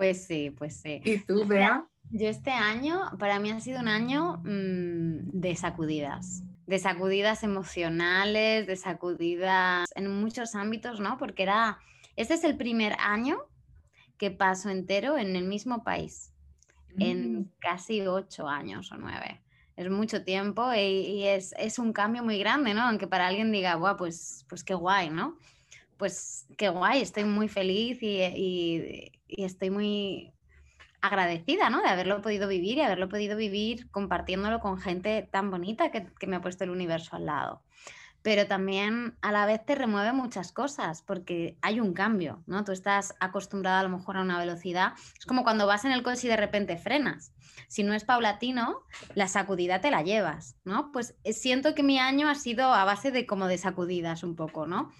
Pues 0.01 0.25
sí, 0.25 0.50
pues 0.50 0.77
sí. 0.77 1.00
¿Y 1.05 1.20
tú, 1.20 1.46
Bea? 1.46 1.86
Yo 2.10 2.27
este 2.27 2.50
año, 2.50 3.00
para 3.20 3.39
mí 3.39 3.51
ha 3.51 3.60
sido 3.60 3.79
un 3.79 3.88
año 3.88 4.38
mm, 4.38 5.29
de 5.39 5.55
sacudidas, 5.55 6.41
de 6.65 6.79
sacudidas 6.79 7.43
emocionales, 7.43 8.65
de 8.65 8.75
sacudidas 8.77 9.88
en 9.93 10.12
muchos 10.20 10.55
ámbitos, 10.55 11.00
¿no? 11.00 11.20
Porque 11.20 11.43
era, 11.43 11.77
este 12.15 12.34
es 12.34 12.43
el 12.43 12.58
primer 12.58 12.96
año 12.98 13.38
que 14.17 14.31
paso 14.31 14.72
entero 14.72 15.20
en 15.20 15.36
el 15.36 15.43
mismo 15.43 15.84
país, 15.84 16.34
en 16.98 17.41
mm. 17.41 17.51
casi 17.60 18.01
ocho 18.01 18.48
años 18.48 18.91
o 18.91 18.98
nueve. 18.98 19.43
Es 19.75 19.88
mucho 19.91 20.24
tiempo 20.24 20.74
y, 20.74 21.25
es, 21.25 21.53
un 21.77 21.93
cambio 21.93 22.24
muy 22.24 22.39
grande, 22.39 22.74
¿no? 22.74 22.81
Aunque 22.81 23.05
para 23.05 23.27
alguien 23.27 23.51
diga, 23.51 23.75
Buah, 23.75 23.98
pues, 23.98 24.48
pues 24.50 24.63
qué 24.63 24.74
guay, 24.74 25.12
¿no? 25.12 25.38
Pues 25.98 26.48
qué 26.58 26.70
guay, 26.70 27.03
estoy 27.03 27.25
muy 27.25 27.48
feliz 27.48 28.01
y 28.01 28.24
y 28.36 29.12
estoy 29.38 29.69
muy 29.69 30.33
agradecida, 31.01 31.69
¿no? 31.69 31.81
De 31.81 31.89
haberlo 31.89 32.21
podido 32.21 32.47
vivir 32.47 32.77
y 32.77 32.81
haberlo 32.81 33.09
podido 33.09 33.35
vivir 33.35 33.89
compartiéndolo 33.89 34.59
con 34.59 34.79
gente 34.79 35.27
tan 35.31 35.50
bonita 35.50 35.91
que, 35.91 36.27
me 36.27 36.35
ha 36.35 36.41
puesto 36.41 36.63
el 36.63 36.69
universo 36.69 37.15
al 37.15 37.25
lado. 37.25 37.63
pero 38.23 38.45
también 38.45 39.17
a 39.23 39.31
la 39.31 39.47
vez 39.47 39.65
te 39.65 39.73
remueve 39.73 40.13
muchas 40.13 40.51
cosas 40.51 41.01
porque 41.01 41.57
hay 41.63 41.79
un 41.79 41.93
cambio, 41.93 42.43
¿no? 42.45 42.63
Tú 42.63 42.71
estás 42.71 43.15
acostumbrado 43.19 43.79
a 43.79 43.83
lo 43.83 43.97
mejor 43.97 44.15
a 44.15 44.21
una 44.21 44.38
velocidad, 44.38 44.93
es 45.17 45.25
como 45.25 45.41
cuando 45.41 45.65
vas 45.65 45.85
en 45.85 45.91
el 45.91 46.03
coche 46.03 46.27
y 46.27 46.29
de 46.29 46.38
repente 46.38 46.77
frenas. 46.77 47.33
Si 47.67 47.81
no 47.81 47.95
es 47.95 48.03
paulatino, 48.03 48.81
la 49.15 49.27
sacudida 49.27 49.81
te 49.81 49.89
la 49.89 50.03
llevas, 50.03 50.55
¿no? 50.65 50.91
Pues 50.91 51.15
eh, 51.23 51.33
siento 51.33 51.73
que 51.73 51.81
mi 51.81 51.97
año 51.97 52.29
ha 52.29 52.35
sido 52.35 52.71
a 52.71 52.85
base 52.85 53.09
de 53.09 53.25
como 53.25 53.47
de 53.47 53.57
sacudidas 53.57 54.21
un 54.21 54.35
poco, 54.35 54.67
¿no? 54.67 54.91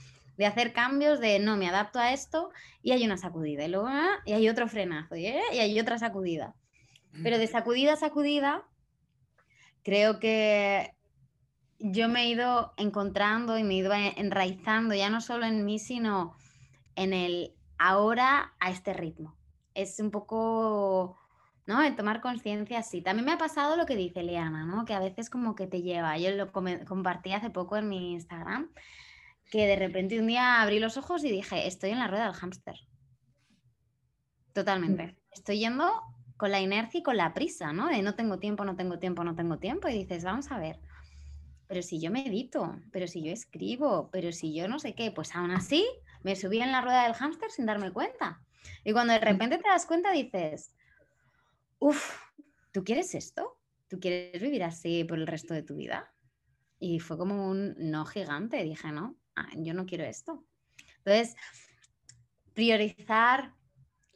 De 0.42 0.48
hacer 0.48 0.74
cambios 0.74 1.20
de 1.20 1.38
no, 1.38 1.56
me 1.56 1.70
adapto 1.70 2.00
a 2.00 2.14
esto 2.14 2.50
y 2.82 2.94
hay 2.94 3.06
una 3.06 3.16
sacudida 3.16 3.64
y 3.64 3.70
luego 3.70 3.86
ah, 3.88 4.22
y 4.26 4.34
hay 4.34 4.50
otro 4.50 4.68
frenazo 4.68 5.16
y, 5.16 5.28
y 5.28 5.60
hay 5.60 5.80
otra 5.80 6.00
sacudida. 6.00 6.56
Pero 7.22 7.38
de 7.38 7.46
sacudida 7.46 7.94
a 7.94 7.96
sacudida, 7.96 8.64
creo 9.84 10.20
que 10.20 10.96
yo 11.78 12.10
me 12.10 12.24
he 12.24 12.30
ido 12.30 12.74
encontrando 12.78 13.60
y 13.60 13.64
me 13.64 13.76
he 13.76 13.78
ido 13.78 13.94
enraizando 13.94 14.96
ya 14.96 15.12
no 15.12 15.22
solo 15.22 15.46
en 15.46 15.64
mí, 15.64 15.78
sino 15.78 16.36
en 16.96 17.14
el 17.14 17.54
ahora 17.78 18.56
a 18.60 18.72
este 18.72 18.94
ritmo. 18.94 19.38
Es 19.76 20.00
un 20.00 20.10
poco, 20.10 21.20
¿no? 21.68 21.82
De 21.82 21.92
tomar 21.92 22.20
conciencia 22.20 22.80
así. 22.80 23.04
También 23.04 23.28
me 23.28 23.34
ha 23.34 23.38
pasado 23.38 23.78
lo 23.78 23.86
que 23.86 23.96
dice 23.96 24.24
Liana, 24.24 24.66
¿no? 24.66 24.86
Que 24.86 24.96
a 24.96 25.00
veces 25.00 25.30
como 25.30 25.54
que 25.54 25.68
te 25.68 25.84
lleva. 25.84 26.18
Yo 26.18 26.32
lo 26.32 26.52
compartí 26.52 27.32
hace 27.32 27.52
poco 27.52 27.78
en 27.78 27.90
mi 27.90 28.14
Instagram, 28.14 28.72
que 29.52 29.68
de 29.68 29.76
repente 29.76 30.20
un 30.20 30.28
día 30.28 30.62
abrí 30.62 30.80
los 30.80 30.98
ojos 30.98 31.24
y 31.24 31.30
dije, 31.30 31.68
estoy 31.68 31.92
en 31.92 32.00
la 32.00 32.08
rueda 32.08 32.24
del 32.24 32.34
hámster. 32.34 32.76
Totalmente. 34.54 35.08
Mm. 35.08 35.16
Estoy 35.32 35.60
yendo 35.60 35.92
con 36.38 36.52
la 36.52 36.62
inercia 36.62 37.02
y 37.02 37.04
con 37.04 37.18
la 37.18 37.34
prisa, 37.34 37.74
¿no? 37.74 37.88
De 37.90 38.02
no 38.02 38.16
tengo 38.16 38.40
tiempo, 38.40 38.66
no 38.66 38.76
tengo 38.76 38.98
tiempo, 38.98 39.24
no 39.24 39.36
tengo 39.36 39.60
tiempo. 39.60 39.90
Y 39.90 39.94
dices, 39.94 40.24
vamos 40.24 40.52
a 40.52 40.58
ver, 40.58 40.80
pero 41.68 41.84
si 41.84 42.00
yo 42.00 42.12
medito, 42.12 42.80
pero 42.92 43.08
si 43.08 43.24
yo 43.24 43.32
escribo, 43.32 44.10
pero 44.10 44.32
si 44.32 44.54
yo 44.54 44.68
no 44.70 44.80
sé 44.80 44.96
qué, 44.96 45.12
pues 45.12 45.36
aún 45.36 45.52
así 45.52 45.86
me 46.24 46.36
subí 46.36 46.62
en 46.62 46.72
la 46.72 46.82
rueda 46.82 47.04
del 47.04 47.14
hámster 47.14 47.52
sin 47.52 47.66
darme 47.66 47.92
cuenta. 47.92 48.42
Y 48.86 48.94
cuando 48.94 49.14
de 49.14 49.20
repente 49.20 49.58
te 49.58 49.68
das 49.68 49.86
cuenta 49.86 50.12
dices, 50.12 50.74
uff, 51.80 52.14
¿tú 52.72 52.84
quieres 52.86 53.14
esto? 53.16 53.60
¿Tú 53.90 54.00
quieres 54.00 54.42
vivir 54.42 54.64
así 54.64 55.04
por 55.04 55.20
el 55.20 55.28
resto 55.28 55.54
de 55.54 55.64
tu 55.64 55.76
vida? 55.76 56.14
Y 56.80 57.00
fue 57.00 57.18
como 57.18 57.50
un 57.50 57.76
no 57.78 58.06
gigante. 58.06 58.64
Dije, 58.64 58.92
no, 58.92 59.16
ah, 59.36 59.50
yo 59.56 59.74
no 59.74 59.86
quiero 59.86 60.04
esto. 60.04 60.44
Entonces, 60.98 61.36
priorizar, 62.54 63.54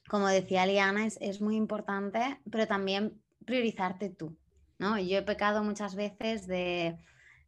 como 0.07 0.27
decía 0.27 0.65
Liana, 0.65 1.05
es, 1.05 1.17
es 1.21 1.41
muy 1.41 1.55
importante, 1.55 2.39
pero 2.49 2.67
también 2.67 3.21
priorizarte 3.45 4.09
tú. 4.09 4.37
¿no? 4.77 4.99
Yo 4.99 5.17
he 5.17 5.23
pecado 5.23 5.63
muchas 5.63 5.95
veces 5.95 6.47
de 6.47 6.97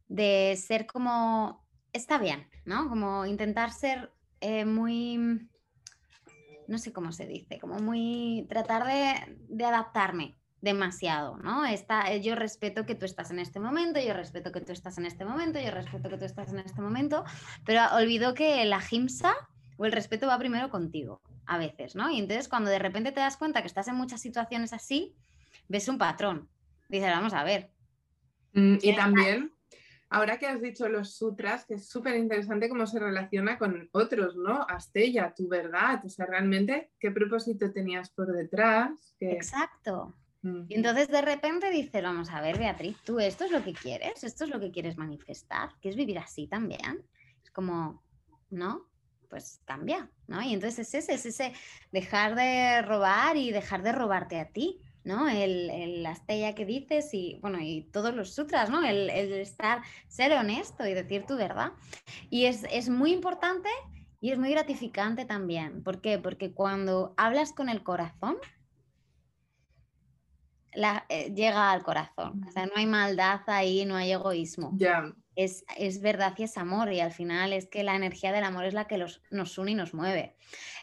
de 0.08 0.56
ser 0.56 0.86
como, 0.86 1.64
está 1.92 2.18
bien, 2.18 2.48
¿no? 2.64 2.88
Como 2.88 3.26
intentar 3.26 3.72
ser 3.72 4.12
eh, 4.40 4.64
muy, 4.64 5.48
no 6.66 6.78
sé 6.78 6.92
cómo 6.92 7.12
se 7.12 7.26
dice, 7.26 7.58
como 7.60 7.78
muy, 7.78 8.46
tratar 8.48 8.86
de, 8.86 9.64
adaptarme 9.64 10.37
demasiado, 10.60 11.36
¿no? 11.38 11.64
Está, 11.64 12.14
yo 12.16 12.34
respeto 12.34 12.84
que 12.84 12.94
tú 12.94 13.04
estás 13.04 13.30
en 13.30 13.38
este 13.38 13.60
momento, 13.60 14.00
yo 14.00 14.12
respeto 14.12 14.50
que 14.50 14.60
tú 14.60 14.72
estás 14.72 14.98
en 14.98 15.06
este 15.06 15.24
momento, 15.24 15.60
yo 15.60 15.70
respeto 15.70 16.08
que 16.08 16.18
tú 16.18 16.24
estás 16.24 16.52
en 16.52 16.58
este 16.58 16.80
momento, 16.80 17.24
pero 17.64 17.82
olvido 17.94 18.34
que 18.34 18.64
la 18.64 18.80
gimsa 18.80 19.34
o 19.76 19.86
el 19.86 19.92
respeto 19.92 20.26
va 20.26 20.38
primero 20.38 20.70
contigo, 20.70 21.22
a 21.46 21.58
veces, 21.58 21.94
¿no? 21.94 22.10
Y 22.10 22.18
entonces 22.18 22.48
cuando 22.48 22.70
de 22.70 22.78
repente 22.78 23.12
te 23.12 23.20
das 23.20 23.36
cuenta 23.36 23.60
que 23.60 23.68
estás 23.68 23.88
en 23.88 23.94
muchas 23.94 24.20
situaciones 24.20 24.72
así, 24.72 25.14
ves 25.68 25.88
un 25.88 25.98
patrón. 25.98 26.48
Dices, 26.88 27.10
vamos 27.10 27.34
a 27.34 27.44
ver. 27.44 27.70
Mm, 28.54 28.78
y 28.82 28.96
también 28.96 29.52
Ahora 30.10 30.38
que 30.38 30.46
has 30.46 30.62
dicho 30.62 30.88
los 30.88 31.16
sutras, 31.16 31.66
que 31.66 31.74
es 31.74 31.88
súper 31.88 32.16
interesante 32.16 32.68
cómo 32.68 32.86
se 32.86 32.98
relaciona 32.98 33.58
con 33.58 33.90
otros, 33.92 34.36
¿no? 34.36 34.66
Astella, 34.66 35.34
tu 35.34 35.48
verdad, 35.48 36.02
o 36.04 36.08
sea, 36.08 36.24
realmente, 36.24 36.92
¿qué 36.98 37.10
propósito 37.10 37.70
tenías 37.72 38.08
por 38.08 38.32
detrás? 38.32 39.14
Exacto. 39.20 40.14
Y 40.42 40.74
entonces 40.74 41.08
de 41.08 41.20
repente 41.20 41.70
dice, 41.70 42.00
vamos 42.00 42.30
a 42.30 42.40
ver, 42.40 42.58
Beatriz, 42.58 42.96
tú 43.04 43.18
esto 43.18 43.44
es 43.44 43.50
lo 43.50 43.64
que 43.64 43.72
quieres, 43.72 44.22
esto 44.22 44.44
es 44.44 44.50
lo 44.50 44.60
que 44.60 44.70
quieres 44.70 44.96
manifestar, 44.96 45.70
¿quieres 45.80 45.96
vivir 45.96 46.18
así 46.18 46.46
también? 46.46 47.04
Es 47.42 47.50
como, 47.50 48.02
¿no? 48.50 48.86
Pues 49.28 49.60
cambia, 49.64 50.10
¿no? 50.28 50.40
Y 50.40 50.54
entonces 50.54 50.94
es 50.94 50.94
ese, 50.94 51.14
es 51.14 51.26
ese 51.26 51.52
dejar 51.90 52.36
de 52.36 52.82
robar 52.82 53.36
y 53.36 53.50
dejar 53.50 53.82
de 53.82 53.92
robarte 53.92 54.38
a 54.38 54.48
ti. 54.48 54.80
¿no? 55.08 55.26
El, 55.26 55.70
el 55.70 56.06
Astella 56.06 56.54
que 56.54 56.66
dices 56.66 57.14
y, 57.14 57.38
bueno, 57.40 57.58
y 57.60 57.88
todos 57.92 58.14
los 58.14 58.34
sutras, 58.34 58.68
¿no? 58.68 58.84
El, 58.84 59.08
estar, 59.08 59.80
ser 60.06 60.32
honesto 60.32 60.86
y 60.86 60.92
decir 60.92 61.24
tu 61.24 61.36
verdad. 61.36 61.72
Y 62.28 62.44
es, 62.44 62.90
muy 62.90 63.12
importante 63.12 63.70
y 64.20 64.32
es 64.32 64.38
muy 64.38 64.50
gratificante 64.50 65.24
también. 65.24 65.82
¿Por 65.82 66.02
qué? 66.02 66.18
Porque 66.18 66.52
cuando 66.52 67.14
hablas 67.16 67.52
con 67.54 67.70
el 67.70 67.82
corazón, 67.82 68.36
la, 70.74 71.04
eh, 71.08 71.32
llega 71.34 71.70
al 71.72 71.82
corazón. 71.82 72.44
O 72.46 72.50
sea, 72.50 72.66
no 72.66 72.72
hay 72.76 72.86
maldad 72.86 73.40
ahí, 73.46 73.84
no 73.84 73.96
hay 73.96 74.12
egoísmo. 74.12 74.72
Ya. 74.76 75.12
Es, 75.34 75.64
verdad 76.00 76.34
y 76.36 76.42
es 76.42 76.58
amor 76.58 76.92
y 76.92 76.98
al 76.98 77.12
final 77.12 77.52
es 77.52 77.68
que 77.68 77.84
la 77.84 77.94
energía 77.94 78.32
del 78.32 78.42
amor 78.42 78.64
es 78.64 78.74
la 78.74 78.86
que 78.86 78.98
nos 78.98 79.58
une 79.58 79.70
y 79.70 79.74
nos 79.74 79.94
mueve. 79.94 80.34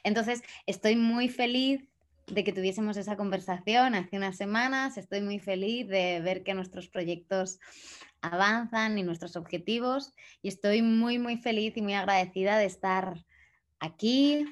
Entonces, 0.03 0.43
estoy 0.65 0.95
muy 0.95 1.27
feliz 1.27 1.89
de 2.27 2.43
que 2.43 2.53
tuviésemos 2.53 2.97
esa 2.97 3.17
conversación 3.17 3.95
hace 3.95 4.17
unas 4.17 4.37
semanas. 4.37 4.97
Estoy 4.97 5.21
muy 5.21 5.39
feliz 5.39 5.87
de 5.87 6.21
ver 6.21 6.43
que 6.43 6.53
nuestros 6.53 6.87
proyectos 6.87 7.59
avanzan 8.21 8.97
y 8.97 9.03
nuestros 9.03 9.35
objetivos 9.35 10.13
y 10.41 10.47
estoy 10.47 10.81
muy, 10.81 11.19
muy 11.19 11.37
feliz 11.37 11.77
y 11.77 11.81
muy 11.81 11.93
agradecida 11.93 12.57
de 12.57 12.65
estar 12.65 13.23
aquí 13.79 14.45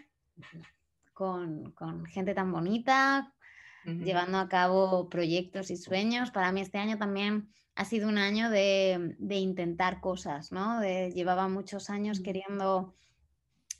con, 1.13 1.73
gente 2.07 2.33
tan 2.33 2.51
bonita, 2.51 3.33
llevando 3.85 4.37
a 4.37 4.49
cabo 4.49 5.09
proyectos 5.09 5.71
y 5.71 5.77
sueños. 5.77 6.31
Para 6.31 6.51
mí 6.51 6.61
este 6.61 6.77
año 6.77 6.97
también 6.97 7.49
ha 7.75 7.85
sido 7.85 8.07
un 8.07 8.17
año 8.17 8.49
de, 8.49 9.15
intentar 9.29 9.99
cosas, 9.99 10.51
¿no? 10.51 10.81
llevaba 10.81 11.47
muchos 11.47 11.89
años 11.89 12.21
queriendo 12.21 12.95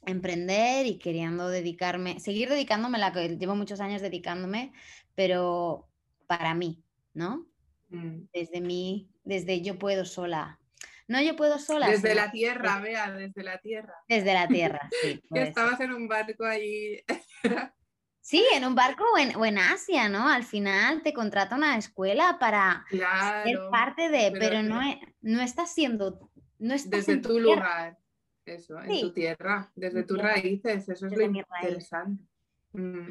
emprender 0.06 0.86
y 0.86 0.98
queriendo 0.98 1.48
dedicarme, 1.48 2.20
seguir 2.20 2.50
dedicándome 2.50 2.98
la 2.98 3.14
que 3.14 3.38
llevo 3.38 3.56
muchos 3.56 3.80
años 3.80 4.02
dedicándome, 4.02 4.74
pero 5.16 5.88
para 6.28 6.54
mí, 6.54 6.84
¿no? 7.14 7.48
Mm. 7.90 8.24
Desde 8.34 8.62
mí, 8.62 9.10
desde 9.24 9.62
yo 9.62 9.78
puedo 9.80 10.06
sola. 10.06 10.60
No 11.08 11.22
yo 11.22 11.36
puedo 11.36 11.60
sola. 11.60 11.90
Desde 11.90 12.16
la 12.16 12.32
tierra, 12.32 12.80
vea, 12.80 13.12
desde 13.12 13.44
la 13.44 13.58
tierra. 13.60 13.94
Desde 14.08 14.34
la 14.34 14.48
tierra, 14.50 14.90
sí. 15.02 15.22
estabas 15.34 15.80
en 15.80 15.94
un 15.94 16.08
barco 16.08 16.46
allí. 16.46 17.02
sí, 18.24 18.44
en 18.56 18.66
un 18.66 18.74
barco 18.74 19.04
o 19.14 19.46
en, 19.46 19.58
Asia, 19.60 20.10
¿no? 20.10 20.28
Al 20.28 20.44
final 20.44 21.04
te 21.04 21.14
contrata 21.14 21.56
una 21.56 21.78
escuela 21.78 22.38
para 22.40 22.86
ser 22.90 23.60
parte 23.70 24.10
de, 24.10 24.34
pero, 24.40 24.64
no, 24.64 24.82
no 25.22 25.42
estás 25.42 25.72
siendo... 25.74 26.32
No 26.58 26.74
estás 26.74 27.06
desde 27.06 27.22
tu 27.22 27.40
lugar. 27.40 27.98
Eso, 28.46 28.82
en 28.82 29.02
tu 29.02 29.14
tierra, 29.14 29.72
desde 29.76 30.04
tus 30.04 30.18
raíces, 30.18 30.88
eso 30.90 31.08
es 31.08 31.14
lo 31.14 31.22
interesante. 31.22 32.24
Mm, 32.72 33.10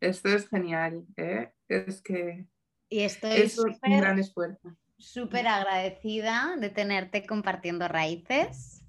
esto 0.00 0.28
es 0.28 0.48
genial, 0.48 1.04
¿eh? 1.16 1.52
es 1.68 2.02
que 2.02 2.46
y 2.90 3.00
estoy 3.00 3.30
es 3.40 3.58
un 3.58 3.78
gran 3.82 4.18
esfuerzo. 4.18 4.76
Súper 4.98 5.46
agradecida 5.46 6.56
de 6.58 6.68
tenerte 6.70 7.24
compartiendo 7.24 7.86
raíces 7.86 8.84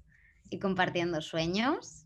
y 0.50 0.58
compartiendo 0.58 1.22
sueños. 1.22 2.01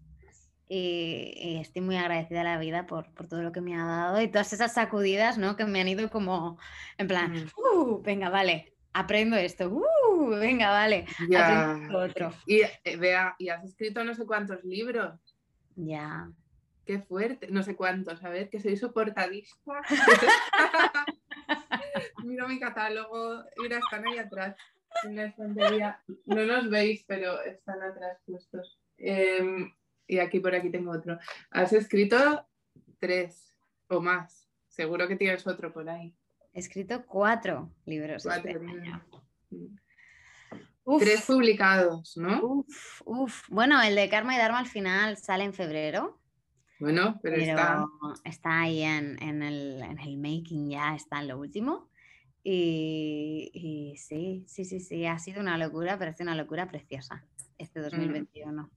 Y, 0.69 1.59
estoy 1.61 1.83
muy 1.83 1.97
agradecida 1.97 2.41
a 2.41 2.45
la 2.45 2.59
vida 2.59 2.87
por, 2.87 3.07
todo 3.29 3.43
lo 3.43 3.53
que 3.53 3.61
me 3.61 3.77
ha 3.77 3.85
dado 3.85 4.21
y 4.21 4.29
todas 4.29 4.53
esas 4.53 4.75
sacudidas, 4.75 5.39
¿no? 5.39 5.57
Que 5.57 5.65
me 5.65 5.81
han 5.81 5.89
ido 5.89 6.11
como 6.11 6.59
en 6.99 7.07
plan, 7.07 7.47
uh, 7.57 8.03
venga, 8.03 8.31
vale, 8.31 8.73
aprendo 8.93 9.37
esto, 9.37 9.69
uh, 9.69 10.29
venga, 10.31 10.71
vale, 10.71 11.07
ya. 11.29 11.79
otro. 11.95 12.33
Y 12.47 12.63
eh, 12.63 12.97
vea, 12.97 13.37
y 13.39 13.49
has 13.49 13.65
escrito 13.65 14.03
no 14.03 14.15
sé 14.15 14.27
cuántos 14.27 14.65
libros. 14.65 15.21
Ya. 15.77 16.31
Qué 16.85 17.01
fuerte, 17.01 17.49
no 17.51 17.63
sé 17.63 17.77
cuántos, 17.77 18.23
a 18.25 18.31
ver, 18.31 18.49
que 18.49 18.61
soy 18.61 18.77
soportadista. 18.77 19.83
Mira 22.25 22.49
mi 22.49 22.59
catálogo, 22.59 23.45
mira, 23.59 23.79
están 23.79 24.07
ahí 24.07 24.19
atrás, 24.19 24.57
en 25.05 25.17
la 25.17 25.25
estantería. 25.27 26.01
No 26.25 26.45
nos 26.45 26.69
veis, 26.69 27.05
pero 27.07 27.41
están 27.43 27.83
atrás 27.83 28.19
puestos. 28.27 28.79
Em, 28.99 29.73
y 30.07 30.19
aquí 30.19 30.41
por 30.41 30.55
aquí 30.55 30.71
tengo 30.71 30.93
otro. 30.93 31.19
Has 31.51 31.73
escrito 31.73 32.47
tres 32.99 33.55
o 33.89 34.01
más. 34.01 34.49
Seguro 34.69 35.09
que 35.09 35.17
tienes 35.17 35.47
otro 35.47 35.73
por 35.73 35.89
ahí. 35.89 36.15
He 36.53 36.61
escrito 36.61 37.05
cuatro 37.07 37.71
libros. 37.85 38.27
Este 38.27 38.61
Tres 40.99 41.23
publicados, 41.27 42.17
¿no? 42.17 42.65
Uf, 43.05 43.49
Bueno, 43.49 43.83
el 43.83 43.97
de 43.97 44.09
Karma 44.09 44.37
y 44.37 44.39
Dharma 44.39 44.61
al 44.61 44.69
final 44.69 45.17
sale 45.17 45.45
en 45.45 45.53
febrero. 45.53 46.21
Bueno, 46.79 47.19
pero, 47.23 47.37
está... 47.37 47.85
está... 48.25 48.61
ahí 48.61 48.83
en, 48.83 49.43
el, 49.43 50.19
making 50.19 50.71
ya, 50.71 50.95
está 50.95 51.21
en 51.21 51.29
lo 51.29 51.39
último. 51.39 51.89
Y, 52.45 53.95
sí, 53.99 54.45
sí, 54.47 54.65
sí, 54.65 54.79
sí, 54.79 55.07
ha 55.07 55.19
sido 55.19 55.41
una 55.41 55.59
locura, 55.59 55.99
pero 55.99 56.13
ha 56.13 56.15
sido 56.15 56.31
una 56.31 56.41
locura 56.41 56.69
preciosa 56.69 57.25
este 57.59 57.81
2021. 57.81 58.63
Mm. 58.63 58.71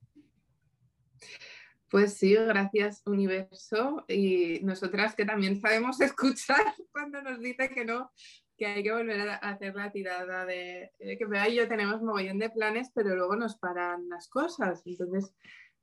Pues 1.89 2.13
sí, 2.13 2.35
gracias 2.35 3.01
universo. 3.05 4.05
Y 4.07 4.59
nosotras 4.61 5.15
que 5.15 5.25
también 5.25 5.59
sabemos 5.59 5.99
escuchar 6.01 6.75
cuando 6.91 7.21
nos 7.21 7.39
dice 7.39 7.69
que 7.69 7.85
no, 7.85 8.11
que 8.57 8.67
hay 8.67 8.83
que 8.83 8.91
volver 8.91 9.29
a 9.29 9.35
hacer 9.35 9.75
la 9.75 9.91
tirada 9.91 10.45
de 10.45 10.91
que 10.99 11.25
vea 11.25 11.49
y 11.49 11.55
yo 11.55 11.67
tenemos 11.67 12.01
mogollón 12.01 12.39
de 12.39 12.49
planes, 12.49 12.91
pero 12.93 13.15
luego 13.15 13.35
nos 13.35 13.57
paran 13.57 14.07
las 14.09 14.27
cosas. 14.27 14.83
Entonces, 14.85 15.33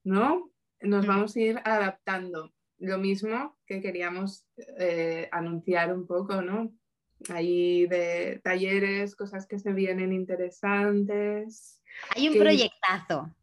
¿no? 0.04 0.52
Nos 0.80 1.06
vamos 1.06 1.34
a 1.34 1.40
ir 1.40 1.60
adaptando. 1.64 2.52
Lo 2.78 2.98
mismo 2.98 3.56
que 3.66 3.80
queríamos 3.80 4.46
eh, 4.78 5.28
anunciar 5.32 5.92
un 5.92 6.06
poco, 6.06 6.42
¿no? 6.42 6.72
Ahí 7.30 7.86
de 7.86 8.40
talleres, 8.44 9.16
cosas 9.16 9.46
que 9.46 9.58
se 9.58 9.72
vienen 9.72 10.12
interesantes. 10.12 11.82
Hay 12.14 12.28
un 12.28 12.38
proyectazo. 12.38 13.34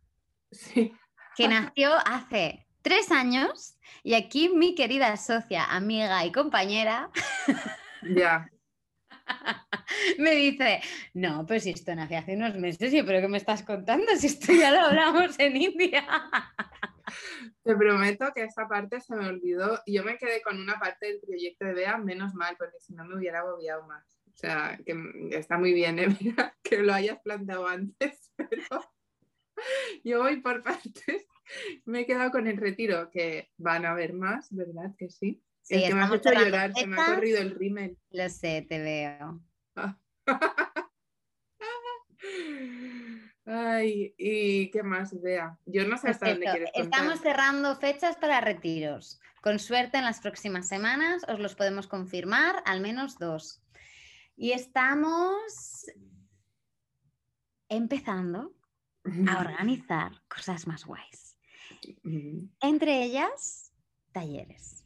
Sí. 0.52 0.94
Que 1.36 1.48
nació 1.48 1.94
hace 2.06 2.68
tres 2.82 3.12
años 3.12 3.78
y 4.04 4.14
aquí 4.14 4.50
mi 4.50 4.76
querida 4.76 5.16
socia, 5.18 5.66
amiga 5.66 6.26
y 6.26 6.32
compañera. 6.32 7.10
Ya. 8.16 8.50
me 10.20 10.32
dice, 10.36 10.82
no, 11.14 11.46
pues 11.46 11.64
si 11.64 11.72
esto 11.72 11.96
nació 11.96 12.20
hace 12.20 12.36
unos 12.36 12.56
meses, 12.56 12.92
yo, 12.92 13.06
pero 13.06 13.22
¿qué 13.22 13.28
me 13.28 13.38
estás 13.38 13.64
contando? 13.64 14.06
Si 14.18 14.28
esto 14.28 14.52
ya 14.54 14.72
lo 14.72 14.82
hablamos 14.82 15.40
en 15.40 15.56
India. 15.56 16.06
Te 17.64 17.76
prometo 17.76 18.32
que 18.34 18.44
esa 18.44 18.68
parte 18.68 19.00
se 19.00 19.16
me 19.16 19.28
olvidó. 19.28 19.80
y 19.86 19.94
Yo 19.94 20.04
me 20.04 20.18
quedé 20.18 20.42
con 20.42 20.60
una 20.60 20.80
parte 20.80 21.08
del 21.08 21.20
proyecto 21.22 21.66
de 21.66 21.74
Bea, 21.74 21.98
menos 21.98 22.34
mal, 22.34 22.56
porque 22.58 22.80
si 22.80 22.94
no 22.94 23.06
me 23.06 23.16
hubiera 23.16 23.40
agobiado 23.40 23.88
más. 23.88 24.06
O 24.34 24.36
sea, 24.38 24.78
que 24.86 24.96
está 25.32 25.58
muy 25.58 25.74
bien, 25.74 26.00
¿eh? 26.00 26.08
que 26.64 26.80
lo 26.80 26.94
hayas 26.94 27.20
planteado 27.22 27.68
antes, 27.68 28.32
pero 28.36 28.94
yo 30.04 30.20
voy 30.20 30.42
por 30.42 30.64
partes. 30.64 31.23
Me 31.86 32.02
he 32.02 32.06
quedado 32.06 32.32
con 32.32 32.48
el 32.48 32.58
retiro, 32.58 33.10
que 33.12 33.52
van 33.58 33.86
a 33.86 33.92
haber 33.92 34.14
más, 34.14 34.54
¿verdad? 34.54 34.96
Que 34.98 35.10
sí. 35.10 35.42
sí 35.62 35.76
el 35.76 35.84
que 35.90 35.96
me 35.96 36.02
ha 36.02 36.16
hecho 36.16 36.32
llorar, 36.32 36.74
se 36.74 36.88
me 36.88 37.02
ha 37.02 37.06
corrido 37.06 37.40
el 37.40 37.52
rímel. 37.52 37.98
Lo 38.12 38.30
sé, 38.30 38.66
te 38.68 38.80
veo. 38.80 39.42
Ay, 43.46 44.16
¿y 44.18 44.72
qué 44.72 44.84
más, 44.84 45.22
vea? 45.22 45.58
Yo 45.66 45.86
no 45.86 45.98
sé 45.98 46.10
hasta 46.10 46.30
dónde 46.30 46.46
quieres 46.46 46.70
Estamos 46.76 47.20
cerrando 47.20 47.76
fechas 47.76 48.16
para 48.16 48.40
retiros. 48.40 49.20
Con 49.42 49.60
suerte 49.60 49.98
en 49.98 50.06
las 50.06 50.22
próximas 50.22 50.70
semanas 50.70 51.26
os 51.28 51.40
los 51.40 51.56
podemos 51.56 51.88
confirmar, 51.88 52.64
al 52.66 52.80
menos 52.80 53.18
dos. 53.18 53.62
Y 54.38 54.54
estamos 54.54 55.92
empezando 57.68 58.56
a 59.28 59.40
organizar 59.40 60.14
cosas 60.30 60.66
más 60.66 60.86
guays. 60.86 61.33
Entre 62.62 63.04
ellas, 63.04 63.74
talleres. 64.12 64.86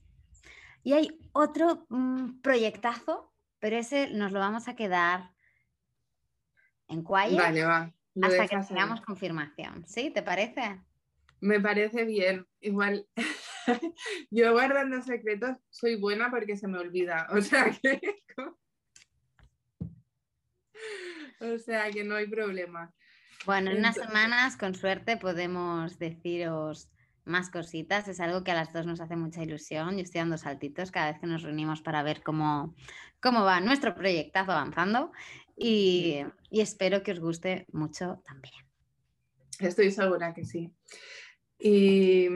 Y 0.84 0.94
hay 0.94 1.20
otro 1.34 1.86
mm, 1.90 2.42
proyectazo, 2.42 3.34
pero 3.60 3.78
ese 3.78 4.10
nos 4.12 4.32
lo 4.32 4.40
vamos 4.40 4.68
a 4.68 4.76
quedar 4.76 5.32
en 6.88 7.04
quiet. 7.04 7.38
Vale, 7.38 7.64
va 7.64 7.94
hasta 8.22 8.48
que 8.48 8.58
tengamos 8.68 9.02
confirmación. 9.02 9.86
¿Sí? 9.88 10.10
¿Te 10.12 10.24
parece? 10.24 10.82
Me 11.40 11.60
parece 11.60 12.06
bien. 12.06 12.48
Igual, 12.62 13.08
yo 14.32 14.52
guardando 14.54 15.02
secretos 15.02 15.58
soy 15.70 15.96
buena 15.96 16.30
porque 16.32 16.58
se 16.58 16.68
me 16.68 16.80
olvida. 16.80 17.28
O 17.32 17.42
sea 17.42 17.72
que. 17.72 18.02
o 21.40 21.58
sea 21.60 21.92
que 21.92 22.04
no 22.04 22.16
hay 22.16 22.28
problema. 22.28 22.94
Bueno, 23.48 23.72
en 23.72 23.78
unas 23.78 23.96
semanas, 23.96 24.58
con 24.58 24.76
suerte, 24.76 25.16
podemos 25.16 25.98
deciros 25.98 26.90
más 27.24 27.50
cositas. 27.50 28.10
Es 28.10 28.20
algo 28.20 28.44
que 28.44 28.52
a 28.52 28.56
las 28.56 28.74
dos 28.74 28.86
nos 28.86 29.00
hace 29.00 29.16
mucha 29.16 29.42
ilusión. 29.42 29.96
Yo 29.96 30.04
estoy 30.04 30.20
dando 30.20 30.38
saltitos 30.38 30.92
cada 30.92 31.14
vez 31.14 31.22
que 31.22 31.28
nos 31.28 31.44
reunimos 31.44 31.82
para 31.82 32.04
ver 32.04 32.22
cómo, 32.24 32.76
cómo 33.22 33.46
va 33.46 33.62
nuestro 33.62 33.96
proyectazo 33.96 34.52
avanzando 34.52 35.14
y, 35.56 36.26
espero 36.52 37.04
que 37.04 37.14
os 37.14 37.22
guste 37.22 37.68
mucho 37.72 38.22
también. 38.26 38.66
Estoy 39.60 39.92
segura 39.92 40.34
que 40.34 40.44
sí. 40.44 40.70
Y 41.58 42.28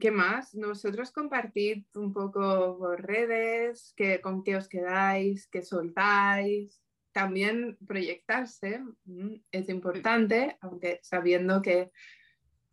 ¿qué 0.00 0.10
más? 0.10 0.54
Nosotros 0.54 1.12
compartid 1.12 1.84
un 1.96 2.14
poco 2.14 2.78
por 2.78 3.02
redes, 3.02 3.92
que, 3.94 4.22
con 4.22 4.42
qué 4.42 4.56
os 4.56 4.68
quedáis, 4.68 5.46
qué 5.48 5.60
soltáis. 5.60 6.80
También 7.16 7.78
proyectarse 7.86 8.84
mm, 9.06 9.36
es 9.50 9.70
importante, 9.70 10.58
aunque 10.60 11.00
sabiendo 11.02 11.62
que 11.62 11.90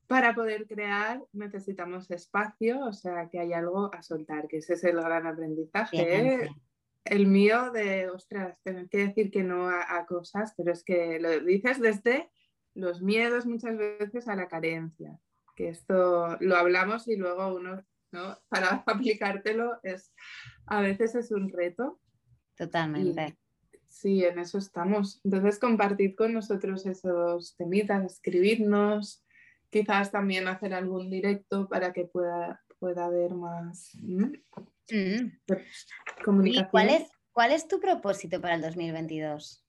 para 0.06 0.36
poder 0.36 0.67
crear 0.67 1.23
necesitamos 1.32 2.12
espacio, 2.12 2.84
o 2.84 2.91
sea, 2.91 3.29
que 3.29 3.39
hay 3.39 3.53
algo 3.53 3.89
a 3.95 4.01
soltar, 4.01 4.49
que 4.49 4.58
ese 4.58 4.73
es 4.73 4.84
el 4.84 4.97
gran 4.97 5.27
aprendizaje 5.27 6.49
el 7.06 7.27
mío 7.27 7.71
de, 7.71 8.10
ostras, 8.10 8.62
tener 8.63 8.89
que 8.89 9.08
decir 9.08 9.32
que 9.32 9.43
no 9.43 9.69
a, 9.69 10.06
cosas, 10.06 10.53
pero 10.58 10.73
es 10.73 10.84
que 10.84 11.19
lo 11.21 11.39
dices 11.39 11.79
desde 11.79 12.29
los 12.73 13.01
miedos 13.01 13.45
muchas 13.45 13.77
veces 13.77 14.27
a 14.27 14.36
la 14.36 14.49
carencia, 14.49 15.17
que 15.56 15.69
esto 15.69 16.38
lo 16.41 16.58
hablamos 16.58 17.08
y 17.08 17.15
luego 17.15 17.56
uno, 17.56 17.82
¿no? 18.12 18.38
Para 18.49 18.84
aplicártelo 18.86 19.79
es, 19.84 20.13
a 20.65 20.82
veces 20.82 21.15
es 21.15 21.32
un 21.32 21.49
reto. 21.49 22.01
Totalmente. 22.58 23.38
Sí, 23.93 24.25
en 24.25 24.39
eso 24.39 24.58
estamos. 24.58 25.21
Entonces 25.23 25.60
compartid 25.60 26.15
con 26.15 26.34
nosotros 26.34 26.86
esos 26.86 27.56
temitas, 27.56 28.03
escribidnos, 28.03 29.23
quizás 29.69 30.12
también 30.12 30.47
hacer 30.47 30.73
algún 30.73 31.10
directo 31.10 31.67
para 31.69 31.93
que 31.93 32.06
pueda, 32.06 32.62
pueda 32.79 33.06
haber 33.06 33.36
más. 33.36 33.91
Mm. 34.01 34.34
Comunicación. 36.25 36.69
cuál 36.71 36.89
es, 36.89 37.10
cuál 37.32 37.51
es 37.51 37.67
tu 37.67 37.79
propósito 37.79 38.41
para 38.41 38.56
el 38.56 38.62
2022? 38.62 39.63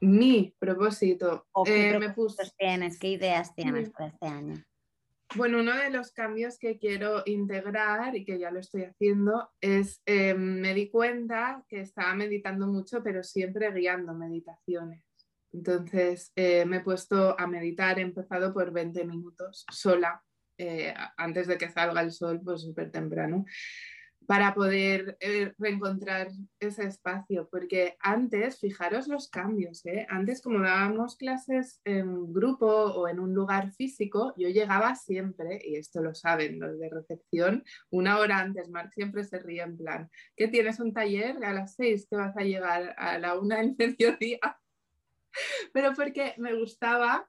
Mi 0.00 0.54
propósito. 0.58 1.46
qué 1.64 1.90
eh, 1.90 2.14
tienes? 2.56 2.98
¿Qué 2.98 3.08
ideas 3.08 3.54
tienes 3.54 3.90
para 3.90 4.10
este 4.10 4.26
año? 4.26 4.64
Bueno, 5.34 5.60
uno 5.60 5.76
de 5.76 5.90
los 5.90 6.10
cambios 6.12 6.58
que 6.58 6.78
quiero 6.78 7.22
integrar 7.26 8.16
y 8.16 8.24
que 8.24 8.38
ya 8.38 8.50
lo 8.50 8.60
estoy 8.60 8.84
haciendo 8.84 9.50
es, 9.60 10.00
eh, 10.06 10.34
me 10.34 10.72
di 10.72 10.90
cuenta 10.90 11.64
que 11.68 11.80
estaba 11.80 12.14
meditando 12.14 12.66
mucho, 12.66 13.02
pero 13.02 13.22
siempre 13.22 13.70
guiando 13.72 14.14
meditaciones. 14.14 15.04
Entonces 15.52 16.32
eh, 16.36 16.64
me 16.64 16.78
he 16.78 16.80
puesto 16.80 17.38
a 17.38 17.46
meditar, 17.46 17.98
he 17.98 18.02
empezado 18.02 18.52
por 18.52 18.72
20 18.72 19.04
minutos 19.04 19.64
sola, 19.70 20.22
antes 21.16 21.46
de 21.46 21.56
que 21.56 21.70
salga 21.70 22.00
el 22.00 22.10
sol, 22.10 22.40
pues 22.42 22.62
súper 22.62 22.90
temprano 22.90 23.44
para 24.28 24.52
poder 24.52 25.16
eh, 25.20 25.54
reencontrar 25.56 26.28
ese 26.60 26.84
espacio, 26.84 27.48
porque 27.50 27.96
antes, 27.98 28.60
fijaros 28.60 29.08
los 29.08 29.30
cambios, 29.30 29.86
¿eh? 29.86 30.06
antes 30.10 30.42
como 30.42 30.60
dábamos 30.60 31.16
clases 31.16 31.80
en 31.86 32.30
grupo 32.30 32.66
o 32.66 33.08
en 33.08 33.20
un 33.20 33.32
lugar 33.32 33.72
físico, 33.72 34.34
yo 34.36 34.50
llegaba 34.50 34.94
siempre, 34.96 35.62
y 35.64 35.76
esto 35.76 36.02
lo 36.02 36.14
saben 36.14 36.60
los 36.60 36.78
de 36.78 36.90
recepción, 36.90 37.64
una 37.88 38.18
hora 38.18 38.40
antes, 38.40 38.68
Marc 38.68 38.92
siempre 38.92 39.24
se 39.24 39.38
ríe 39.38 39.62
en 39.62 39.78
plan, 39.78 40.10
¿qué 40.36 40.46
tienes 40.46 40.78
un 40.78 40.92
taller 40.92 41.42
a 41.42 41.54
las 41.54 41.74
seis 41.74 42.06
que 42.06 42.16
vas 42.16 42.36
a 42.36 42.42
llegar 42.42 42.94
a 42.98 43.18
la 43.18 43.38
una 43.38 43.56
del 43.56 43.76
mediodía? 43.78 44.40
Pero 45.72 45.94
porque 45.94 46.34
me 46.36 46.52
gustaba 46.52 47.26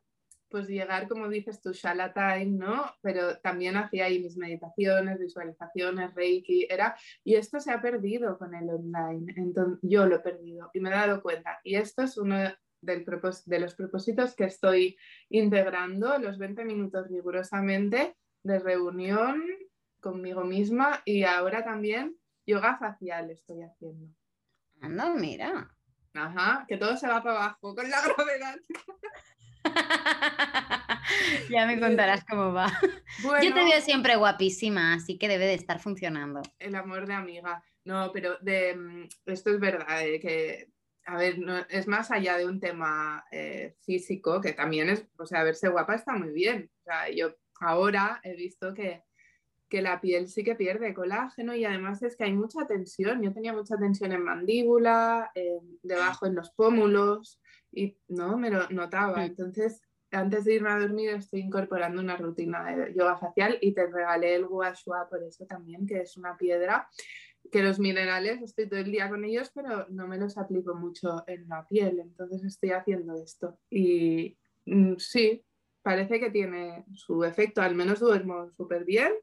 pues 0.49 0.67
llegar, 0.67 1.07
como 1.07 1.29
dices 1.29 1.62
tú, 1.62 1.71
Shala 1.71 2.13
Time, 2.13 2.57
¿no? 2.57 2.85
Pero 3.01 3.38
también 3.39 3.77
hacía 3.77 4.05
ahí 4.05 4.19
mis 4.19 4.38
meditaciones, 4.38 5.19
visualizaciones, 5.19 6.13
Reiki, 6.15 6.67
era, 6.69 6.95
y 7.23 7.35
esto 7.35 7.59
se 7.59 7.71
ha 7.71 7.81
perdido 7.81 8.38
con 8.38 8.55
el 8.55 8.69
online, 8.69 9.33
entonces 9.38 9.79
yo 9.81 10.05
lo 10.05 10.17
he 10.17 10.19
perdido 10.19 10.69
y 10.73 10.79
me 10.79 10.89
he 10.89 10.93
dado 10.93 11.21
cuenta. 11.21 11.59
Y 11.63 11.75
esto 11.75 12.01
es 12.01 12.17
uno 12.17 12.38
del 12.81 13.05
de 13.45 13.59
los 13.59 13.75
propósitos 13.75 14.35
que 14.35 14.45
estoy 14.45 14.97
integrando, 15.29 16.17
los 16.17 16.38
20 16.38 16.63
minutos 16.65 17.09
rigurosamente 17.09 18.15
de 18.43 18.59
reunión 18.59 19.43
conmigo 19.99 20.43
misma 20.43 21.01
y 21.05 21.23
ahora 21.23 21.63
también 21.63 22.15
yoga 22.45 22.77
facial 22.77 23.29
estoy 23.31 23.63
haciendo. 23.63 24.07
Anda, 24.81 25.13
mira. 25.13 25.75
Ajá, 26.13 26.65
que 26.67 26.77
todo 26.77 26.97
se 26.97 27.07
va 27.07 27.21
para 27.21 27.35
abajo 27.35 27.75
con 27.75 27.89
la 27.89 28.01
gravedad. 28.15 28.59
ya 31.49 31.65
me 31.65 31.79
contarás 31.79 32.23
cómo 32.25 32.53
va. 32.53 32.71
Yo 33.41 33.53
te 33.53 33.63
veo 33.63 33.81
siempre 33.81 34.15
guapísima, 34.15 34.93
así 34.93 35.17
que 35.17 35.27
debe 35.27 35.45
de 35.45 35.55
estar 35.55 35.79
funcionando. 35.79 36.41
El 36.59 36.75
amor 36.75 37.07
de 37.07 37.13
amiga. 37.13 37.63
No, 37.85 38.11
pero 38.11 38.37
de, 38.39 38.75
mm, 38.75 39.07
esto 39.25 39.49
es 39.51 39.59
verdad, 39.59 40.05
eh, 40.05 40.19
que, 40.19 40.71
a 41.05 41.17
ver, 41.17 41.39
no, 41.39 41.57
es 41.69 41.87
más 41.87 42.11
allá 42.11 42.37
de 42.37 42.45
un 42.45 42.59
tema 42.59 43.25
eh, 43.31 43.75
físico, 43.81 44.41
que 44.41 44.53
también 44.53 44.89
es, 44.89 45.05
o 45.17 45.25
sea, 45.25 45.43
verse 45.43 45.69
guapa 45.69 45.95
está 45.95 46.13
muy 46.13 46.31
bien. 46.31 46.69
O 46.81 46.83
sea, 46.83 47.09
yo 47.09 47.35
ahora 47.59 48.19
he 48.23 48.35
visto 48.35 48.73
que 48.73 49.03
que 49.69 49.81
la 49.83 50.01
piel 50.01 50.27
sí 50.27 50.43
que 50.43 50.55
pierde 50.55 50.93
colágeno 50.95 51.55
y 51.55 51.63
además 51.63 52.01
es 52.01 52.15
que 52.17 52.23
hay 52.23 52.33
mucha 52.33 52.65
tensión. 52.65 53.21
Yo 53.21 53.31
tenía 53.31 53.53
mucha 53.53 53.77
tensión 53.77 54.11
en 54.11 54.23
mandíbula, 54.23 55.31
debajo 55.83 56.25
en 56.25 56.35
los 56.35 56.49
pómulos 56.51 57.39
y 57.71 57.97
no 58.08 58.38
me 58.38 58.49
lo 58.49 58.69
notaba. 58.69 59.25
Entonces, 59.25 59.82
antes 60.12 60.45
de 60.45 60.55
irme 60.55 60.69
a 60.71 60.79
dormir 60.79 61.10
estoy 61.12 61.41
incorporando 61.41 62.01
una 62.01 62.17
rutina 62.17 62.63
de 62.63 62.93
yoga 62.93 63.17
facial 63.17 63.58
y 63.62 63.73
te 63.73 63.88
regalé 63.88 64.36
el 64.36 64.45
gua 64.45 64.73
por 65.10 65.23
eso 65.23 65.45
también, 65.45 65.86
que 65.86 66.01
es 66.01 66.17
una 66.17 66.36
piedra 66.36 66.89
que 67.51 67.63
los 67.63 67.79
minerales 67.79 68.41
estoy 68.41 68.67
todo 68.67 68.79
el 68.79 68.91
día 68.91 69.10
con 69.10 69.25
ellos, 69.25 69.51
pero 69.53 69.88
no 69.89 70.08
me 70.08 70.17
los 70.17 70.38
aplico 70.38 70.75
mucho 70.75 71.23
en 71.27 71.47
la 71.47 71.65
piel. 71.65 71.99
Entonces 71.99 72.43
estoy 72.43 72.71
haciendo 72.71 73.15
esto. 73.15 73.58
Y 73.69 74.38
mm, 74.65 74.95
sí, 74.97 75.43
parece 75.82 76.19
que 76.19 76.29
tiene 76.29 76.86
su 76.93 77.23
efecto, 77.23 77.62
al 77.62 77.75
menos 77.75 77.99
duermo 77.99 78.51
súper 78.51 78.86
bien 78.86 79.13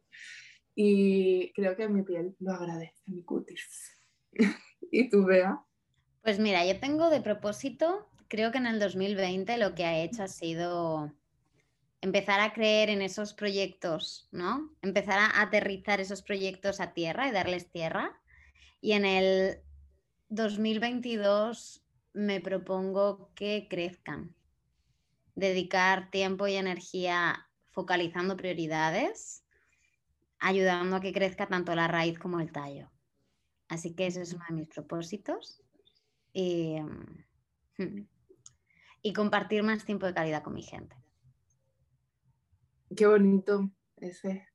y 0.75 1.53
creo 1.55 1.75
que 1.75 1.89
mi 1.89 2.03
piel 2.03 2.37
lo 2.39 2.53
agradece, 2.53 3.03
mi 3.07 3.23
cutis. 3.23 3.97
¿Y 4.91 5.09
tú, 5.09 5.25
Bea? 5.25 5.61
Pues 6.23 6.39
mira, 6.39 6.67
yo 6.67 6.79
tengo 6.79 7.09
de 7.09 7.21
propósito, 7.21 8.09
creo 8.29 8.53
que 8.53 8.59
en 8.59 8.67
el 8.67 8.79
2020 8.79 9.57
lo 9.59 9.75
que 9.75 9.85
ha 9.85 9.99
hecho 10.03 10.23
ha 10.23 10.29
sido 10.29 11.12
empezar 12.01 12.41
a 12.41 12.53
creer 12.53 12.91
en 12.91 13.03
esos 13.03 13.35
proyectos, 13.35 14.29
¿no? 14.31 14.75
Empezar 14.83 15.19
a 15.19 15.41
aterrizar 15.41 16.01
esos 16.01 16.23
proyectos 16.23 16.81
a 16.81 16.93
tierra 16.93 17.29
y 17.29 17.33
darles 17.33 17.71
tierra. 17.71 18.21
Y 18.81 18.93
en 18.93 19.05
el 19.05 19.61
2022 20.29 21.85
me 22.12 22.41
propongo 22.41 23.31
que 23.35 23.67
crezcan, 23.69 24.35
dedicar 25.35 26.11
tiempo 26.11 26.47
y 26.47 26.55
energía 26.55 27.49
focalizando 27.73 28.37
prioridades, 28.37 29.45
ayudando 30.39 30.97
a 30.97 31.01
que 31.01 31.12
crezca 31.12 31.47
tanto 31.47 31.75
la 31.75 31.89
raíz 31.89 32.19
como 32.19 32.41
el 32.41 32.53
tallo. 32.53 32.91
Así 33.69 33.95
que 33.95 34.07
ese 34.07 34.23
es 34.23 34.33
uno 34.33 34.45
de 34.49 34.55
mis 34.55 34.69
propósitos. 34.69 35.62
Mm, 36.35 38.07
y 39.07 39.12
compartir 39.12 39.62
más 39.62 39.85
tiempo 39.85 40.05
de 40.05 40.14
calidad 40.14 40.42
con 40.42 40.53
mi 40.53 40.64
gente. 40.64 40.97
Qué 42.97 43.07
bonito 43.07 43.71
ese. 43.99 44.49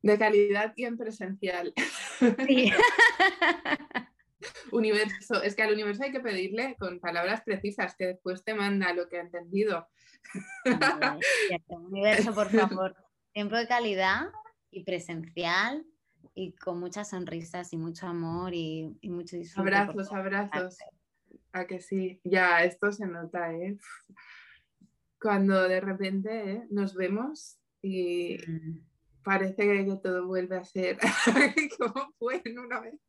De 0.00 0.18
calidad 0.18 0.72
y 0.76 0.86
en 0.86 0.96
presencial. 0.96 1.74
Sí. 2.46 2.72
universo, 4.72 5.42
es 5.42 5.54
que 5.54 5.62
al 5.62 5.74
universo 5.74 6.04
hay 6.04 6.10
que 6.10 6.20
pedirle 6.20 6.74
con 6.78 7.00
palabras 7.00 7.42
precisas 7.42 7.94
que 7.96 8.06
después 8.06 8.42
te 8.44 8.54
manda 8.54 8.94
lo 8.94 9.10
que 9.10 9.18
ha 9.18 9.20
entendido. 9.20 9.86
universo, 11.68 12.32
por 12.32 12.48
favor, 12.48 12.96
tiempo 13.34 13.56
de 13.56 13.68
calidad 13.68 14.30
y 14.70 14.84
presencial 14.84 15.84
y 16.34 16.52
con 16.52 16.80
muchas 16.80 17.10
sonrisas 17.10 17.74
y 17.74 17.76
mucho 17.76 18.06
amor 18.06 18.54
y, 18.54 18.96
mucho 19.02 19.36
disfrute. 19.36 19.68
Abrazos, 19.68 20.10
abrazos. 20.12 20.78
A 21.52 21.66
que 21.66 21.80
sí, 21.80 22.20
ya 22.24 22.62
esto 22.64 22.92
se 22.92 23.06
nota, 23.06 23.52
¿eh? 23.52 23.76
Cuando 25.20 25.68
de 25.68 25.80
repente 25.80 26.52
¿eh? 26.52 26.66
nos 26.70 26.94
vemos 26.94 27.58
y 27.82 28.38
parece 29.22 29.84
que 29.84 29.98
todo 30.02 30.26
vuelve 30.26 30.56
a 30.56 30.64
ser 30.64 30.98
como 31.78 32.12
fue 32.18 32.40
en 32.44 32.58
una 32.58 32.80
vez. 32.80 33.00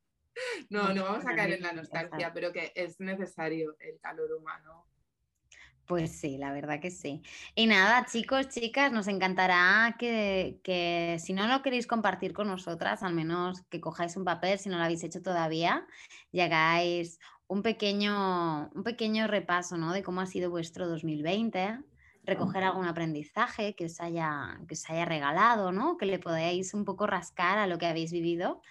No, 0.69 0.93
no 0.93 1.03
vamos 1.03 1.25
a 1.25 1.35
caer 1.35 1.53
en 1.53 1.61
la 1.61 1.73
nostalgia, 1.73 2.33
pero 2.33 2.51
que 2.51 2.71
es 2.75 2.99
necesario 2.99 3.75
el 3.79 3.99
calor 3.99 4.33
humano. 4.33 4.87
Pues 5.91 6.17
sí, 6.17 6.37
la 6.37 6.53
verdad 6.53 6.79
que 6.79 6.89
sí. 6.89 7.21
Y 7.53 7.67
nada, 7.67 8.05
chicos, 8.05 8.47
chicas, 8.47 8.93
nos 8.93 9.09
encantará 9.09 9.97
que, 9.99 11.17
si 11.19 11.33
no 11.33 11.47
lo 11.47 11.61
queréis 11.61 11.85
compartir 11.85 12.31
con 12.31 12.47
nosotras, 12.47 13.03
al 13.03 13.13
menos 13.13 13.63
que 13.63 13.81
cojáis 13.81 14.15
un 14.15 14.23
papel, 14.23 14.57
si 14.57 14.69
no 14.69 14.77
lo 14.77 14.83
habéis 14.83 15.03
hecho 15.03 15.21
todavía, 15.21 15.85
y 16.31 16.39
hagáis 16.39 17.19
un 17.51 17.63
pequeño, 17.63 18.69
un 18.73 18.83
pequeño 18.83 19.27
repaso 19.27 19.75
¿no? 19.75 19.91
de 19.91 20.03
cómo 20.03 20.21
ha 20.21 20.25
sido 20.25 20.49
vuestro 20.49 20.87
2020, 20.87 21.79
recoger 22.23 22.63
algún 22.63 22.85
aprendizaje 22.85 23.75
que 23.75 23.87
os 23.87 23.99
haya, 23.99 24.57
que 24.69 24.75
os 24.75 24.89
haya 24.89 25.03
regalado, 25.03 25.73
¿no? 25.73 25.97
que 25.97 26.05
le 26.05 26.17
podáis 26.17 26.73
un 26.73 26.85
poco 26.85 27.07
rascar 27.07 27.57
a 27.57 27.67
lo 27.67 27.77
que 27.77 27.87
habéis 27.87 28.13
vivido 28.13 28.61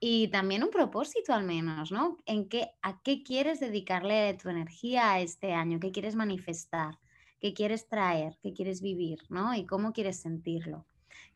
y 0.00 0.28
también 0.28 0.62
un 0.62 0.68
propósito 0.68 1.32
al 1.32 1.44
menos, 1.44 1.90
¿no? 1.90 2.18
¿En 2.26 2.46
qué, 2.50 2.72
¿A 2.82 3.00
qué 3.00 3.22
quieres 3.22 3.58
dedicarle 3.58 4.34
tu 4.34 4.50
energía 4.50 5.18
este 5.18 5.54
año? 5.54 5.80
¿Qué 5.80 5.90
quieres 5.90 6.14
manifestar? 6.14 6.98
¿Qué 7.40 7.54
quieres 7.54 7.88
traer? 7.88 8.36
¿Qué 8.42 8.52
quieres 8.52 8.82
vivir? 8.82 9.20
¿no? 9.30 9.54
Y 9.54 9.64
cómo 9.64 9.94
quieres 9.94 10.20
sentirlo. 10.20 10.84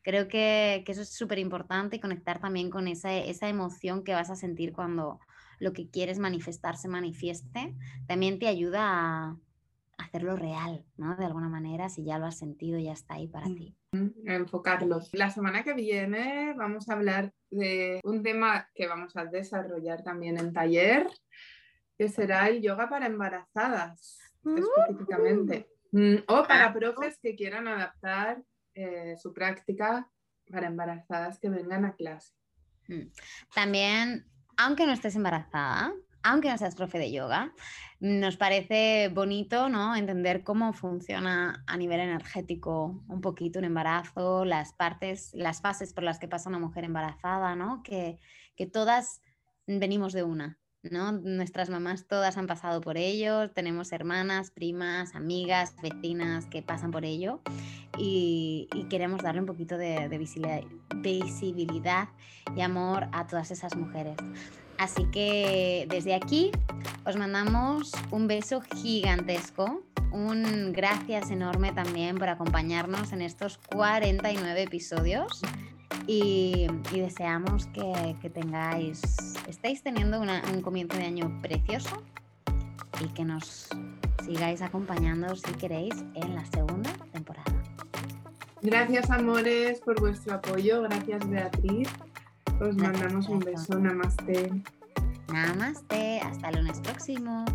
Creo 0.03 0.27
que, 0.27 0.83
eso 0.85 1.01
es 1.01 1.09
súper 1.09 1.39
importante 1.39 1.95
y 1.95 1.99
conectar 1.99 2.39
también 2.39 2.69
con 2.69 2.87
esa, 2.87 3.11
esa 3.11 3.49
emoción 3.49 4.03
que 4.03 4.13
vas 4.13 4.29
a 4.29 4.35
sentir 4.35 4.71
cuando 4.71 5.19
lo 5.61 5.73
que 5.73 5.89
quieres 5.89 6.19
manifestar 6.19 6.75
se 6.75 6.87
manifieste. 6.87 7.75
También 8.07 8.39
te 8.39 8.47
ayuda 8.47 8.81
a, 8.81 9.37
hacerlo 9.97 10.35
real, 10.35 10.83
¿no? 10.97 11.15
De 11.15 11.25
alguna 11.25 11.47
manera, 11.47 11.87
si 11.87 12.03
ya 12.03 12.17
lo 12.17 12.25
has 12.25 12.37
sentido, 12.37 12.79
ya 12.79 12.91
está 12.91 13.13
ahí 13.13 13.27
para 13.27 13.45
ti. 13.45 13.77
Enfocarlo. 14.25 14.99
La 15.11 15.29
semana 15.29 15.63
que 15.63 15.75
viene 15.75 16.53
vamos 16.57 16.89
a 16.89 16.93
hablar 16.93 17.31
de 17.51 17.99
un 18.03 18.23
tema 18.23 18.67
que 18.73 18.87
vamos 18.87 19.15
a 19.15 19.25
desarrollar 19.25 20.03
también 20.03 20.39
en 20.39 20.53
taller, 20.53 21.07
que 21.97 22.09
será 22.09 22.49
el 22.49 22.63
yoga 22.63 22.89
para 22.89 23.05
embarazadas, 23.05 24.17
uh-huh. 24.43 24.57
específicamente. 24.57 25.69
Mm, 25.91 26.15
o 26.27 26.47
para 26.47 26.73
profes 26.73 27.19
que 27.21 27.35
quieran 27.35 27.67
adaptar 27.67 28.41
eh, 28.73 29.15
su 29.21 29.33
práctica 29.33 30.09
para 30.49 30.67
embarazadas 30.67 31.37
que 31.37 31.49
vengan 31.49 31.85
a 31.85 31.93
clase. 31.93 32.33
Mm. 32.87 33.11
También, 33.53 34.25
aunque 34.57 34.85
no 34.85 34.93
estés 34.93 35.15
embarazada, 35.15 35.93
aunque 36.23 36.49
no 36.49 36.57
seas 36.57 36.75
profe 36.75 36.99
de 36.99 37.11
yoga, 37.11 37.53
nos 37.99 38.37
parece 38.37 39.09
bonito 39.09 39.69
¿no? 39.69 39.95
entender 39.95 40.43
cómo 40.43 40.73
funciona 40.73 41.63
a 41.67 41.77
nivel 41.77 41.99
energético 41.99 43.03
un 43.07 43.21
poquito 43.21 43.59
un 43.59 43.65
embarazo, 43.65 44.45
las 44.45 44.73
partes, 44.73 45.31
las 45.33 45.61
fases 45.61 45.93
por 45.93 46.03
las 46.03 46.19
que 46.19 46.27
pasa 46.27 46.49
una 46.49 46.59
mujer 46.59 46.83
embarazada, 46.83 47.55
¿no? 47.55 47.81
que, 47.83 48.19
que 48.55 48.67
todas 48.67 49.21
venimos 49.67 50.13
de 50.13 50.23
una. 50.23 50.60
¿No? 50.89 51.11
Nuestras 51.11 51.69
mamás 51.69 52.05
todas 52.07 52.37
han 52.37 52.47
pasado 52.47 52.81
por 52.81 52.97
ello, 52.97 53.49
tenemos 53.51 53.91
hermanas, 53.91 54.51
primas, 54.51 55.15
amigas, 55.15 55.75
vecinas 55.81 56.47
que 56.47 56.61
pasan 56.61 56.91
por 56.91 57.05
ello 57.05 57.39
y, 57.97 58.67
queremos 58.89 59.21
darle 59.21 59.41
un 59.41 59.47
poquito 59.47 59.77
de, 59.77 60.07
visibilidad 61.01 62.09
y 62.55 62.61
amor 62.61 63.07
a 63.11 63.27
todas 63.27 63.51
esas 63.51 63.75
mujeres. 63.75 64.15
Así 64.77 65.05
que 65.11 65.85
desde 65.89 66.15
aquí 66.15 66.51
os 67.05 67.15
mandamos 67.15 67.91
un 68.09 68.27
beso 68.27 68.61
gigantesco, 68.61 69.83
un 70.11 70.73
gracias 70.73 71.29
enorme 71.29 71.71
también 71.71 72.17
por 72.17 72.29
acompañarnos 72.29 73.13
en 73.13 73.21
estos 73.21 73.59
49 73.59 74.63
episodios 74.63 75.41
y, 76.07 76.67
deseamos 76.91 77.67
que, 77.67 78.29
tengáis, 78.29 79.01
estéis 79.47 79.83
teniendo 79.83 80.19
un 80.21 80.61
comienzo 80.61 80.97
de 80.97 81.05
año 81.05 81.39
precioso 81.41 82.03
y 83.03 83.07
que 83.09 83.25
nos 83.25 83.69
sigáis 84.23 84.61
acompañando 84.61 85.35
si 85.35 85.51
queréis 85.53 85.95
en 86.15 86.35
la 86.35 86.45
segunda 86.45 86.91
temporada. 87.11 87.51
Gracias 88.61 89.09
amores 89.09 89.81
por 89.81 89.99
vuestro 89.99 90.35
apoyo, 90.35 90.83
gracias 90.83 91.27
Beatriz. 91.27 91.89
Os 92.59 92.75
mandamos 92.75 93.27
un 93.27 93.39
beso, 93.39 93.79
namaste. 93.79 94.51
Namaste, 95.33 96.19
hasta 96.19 96.49
el 96.49 96.57
lunes 96.57 96.79
próximo. 96.81 97.45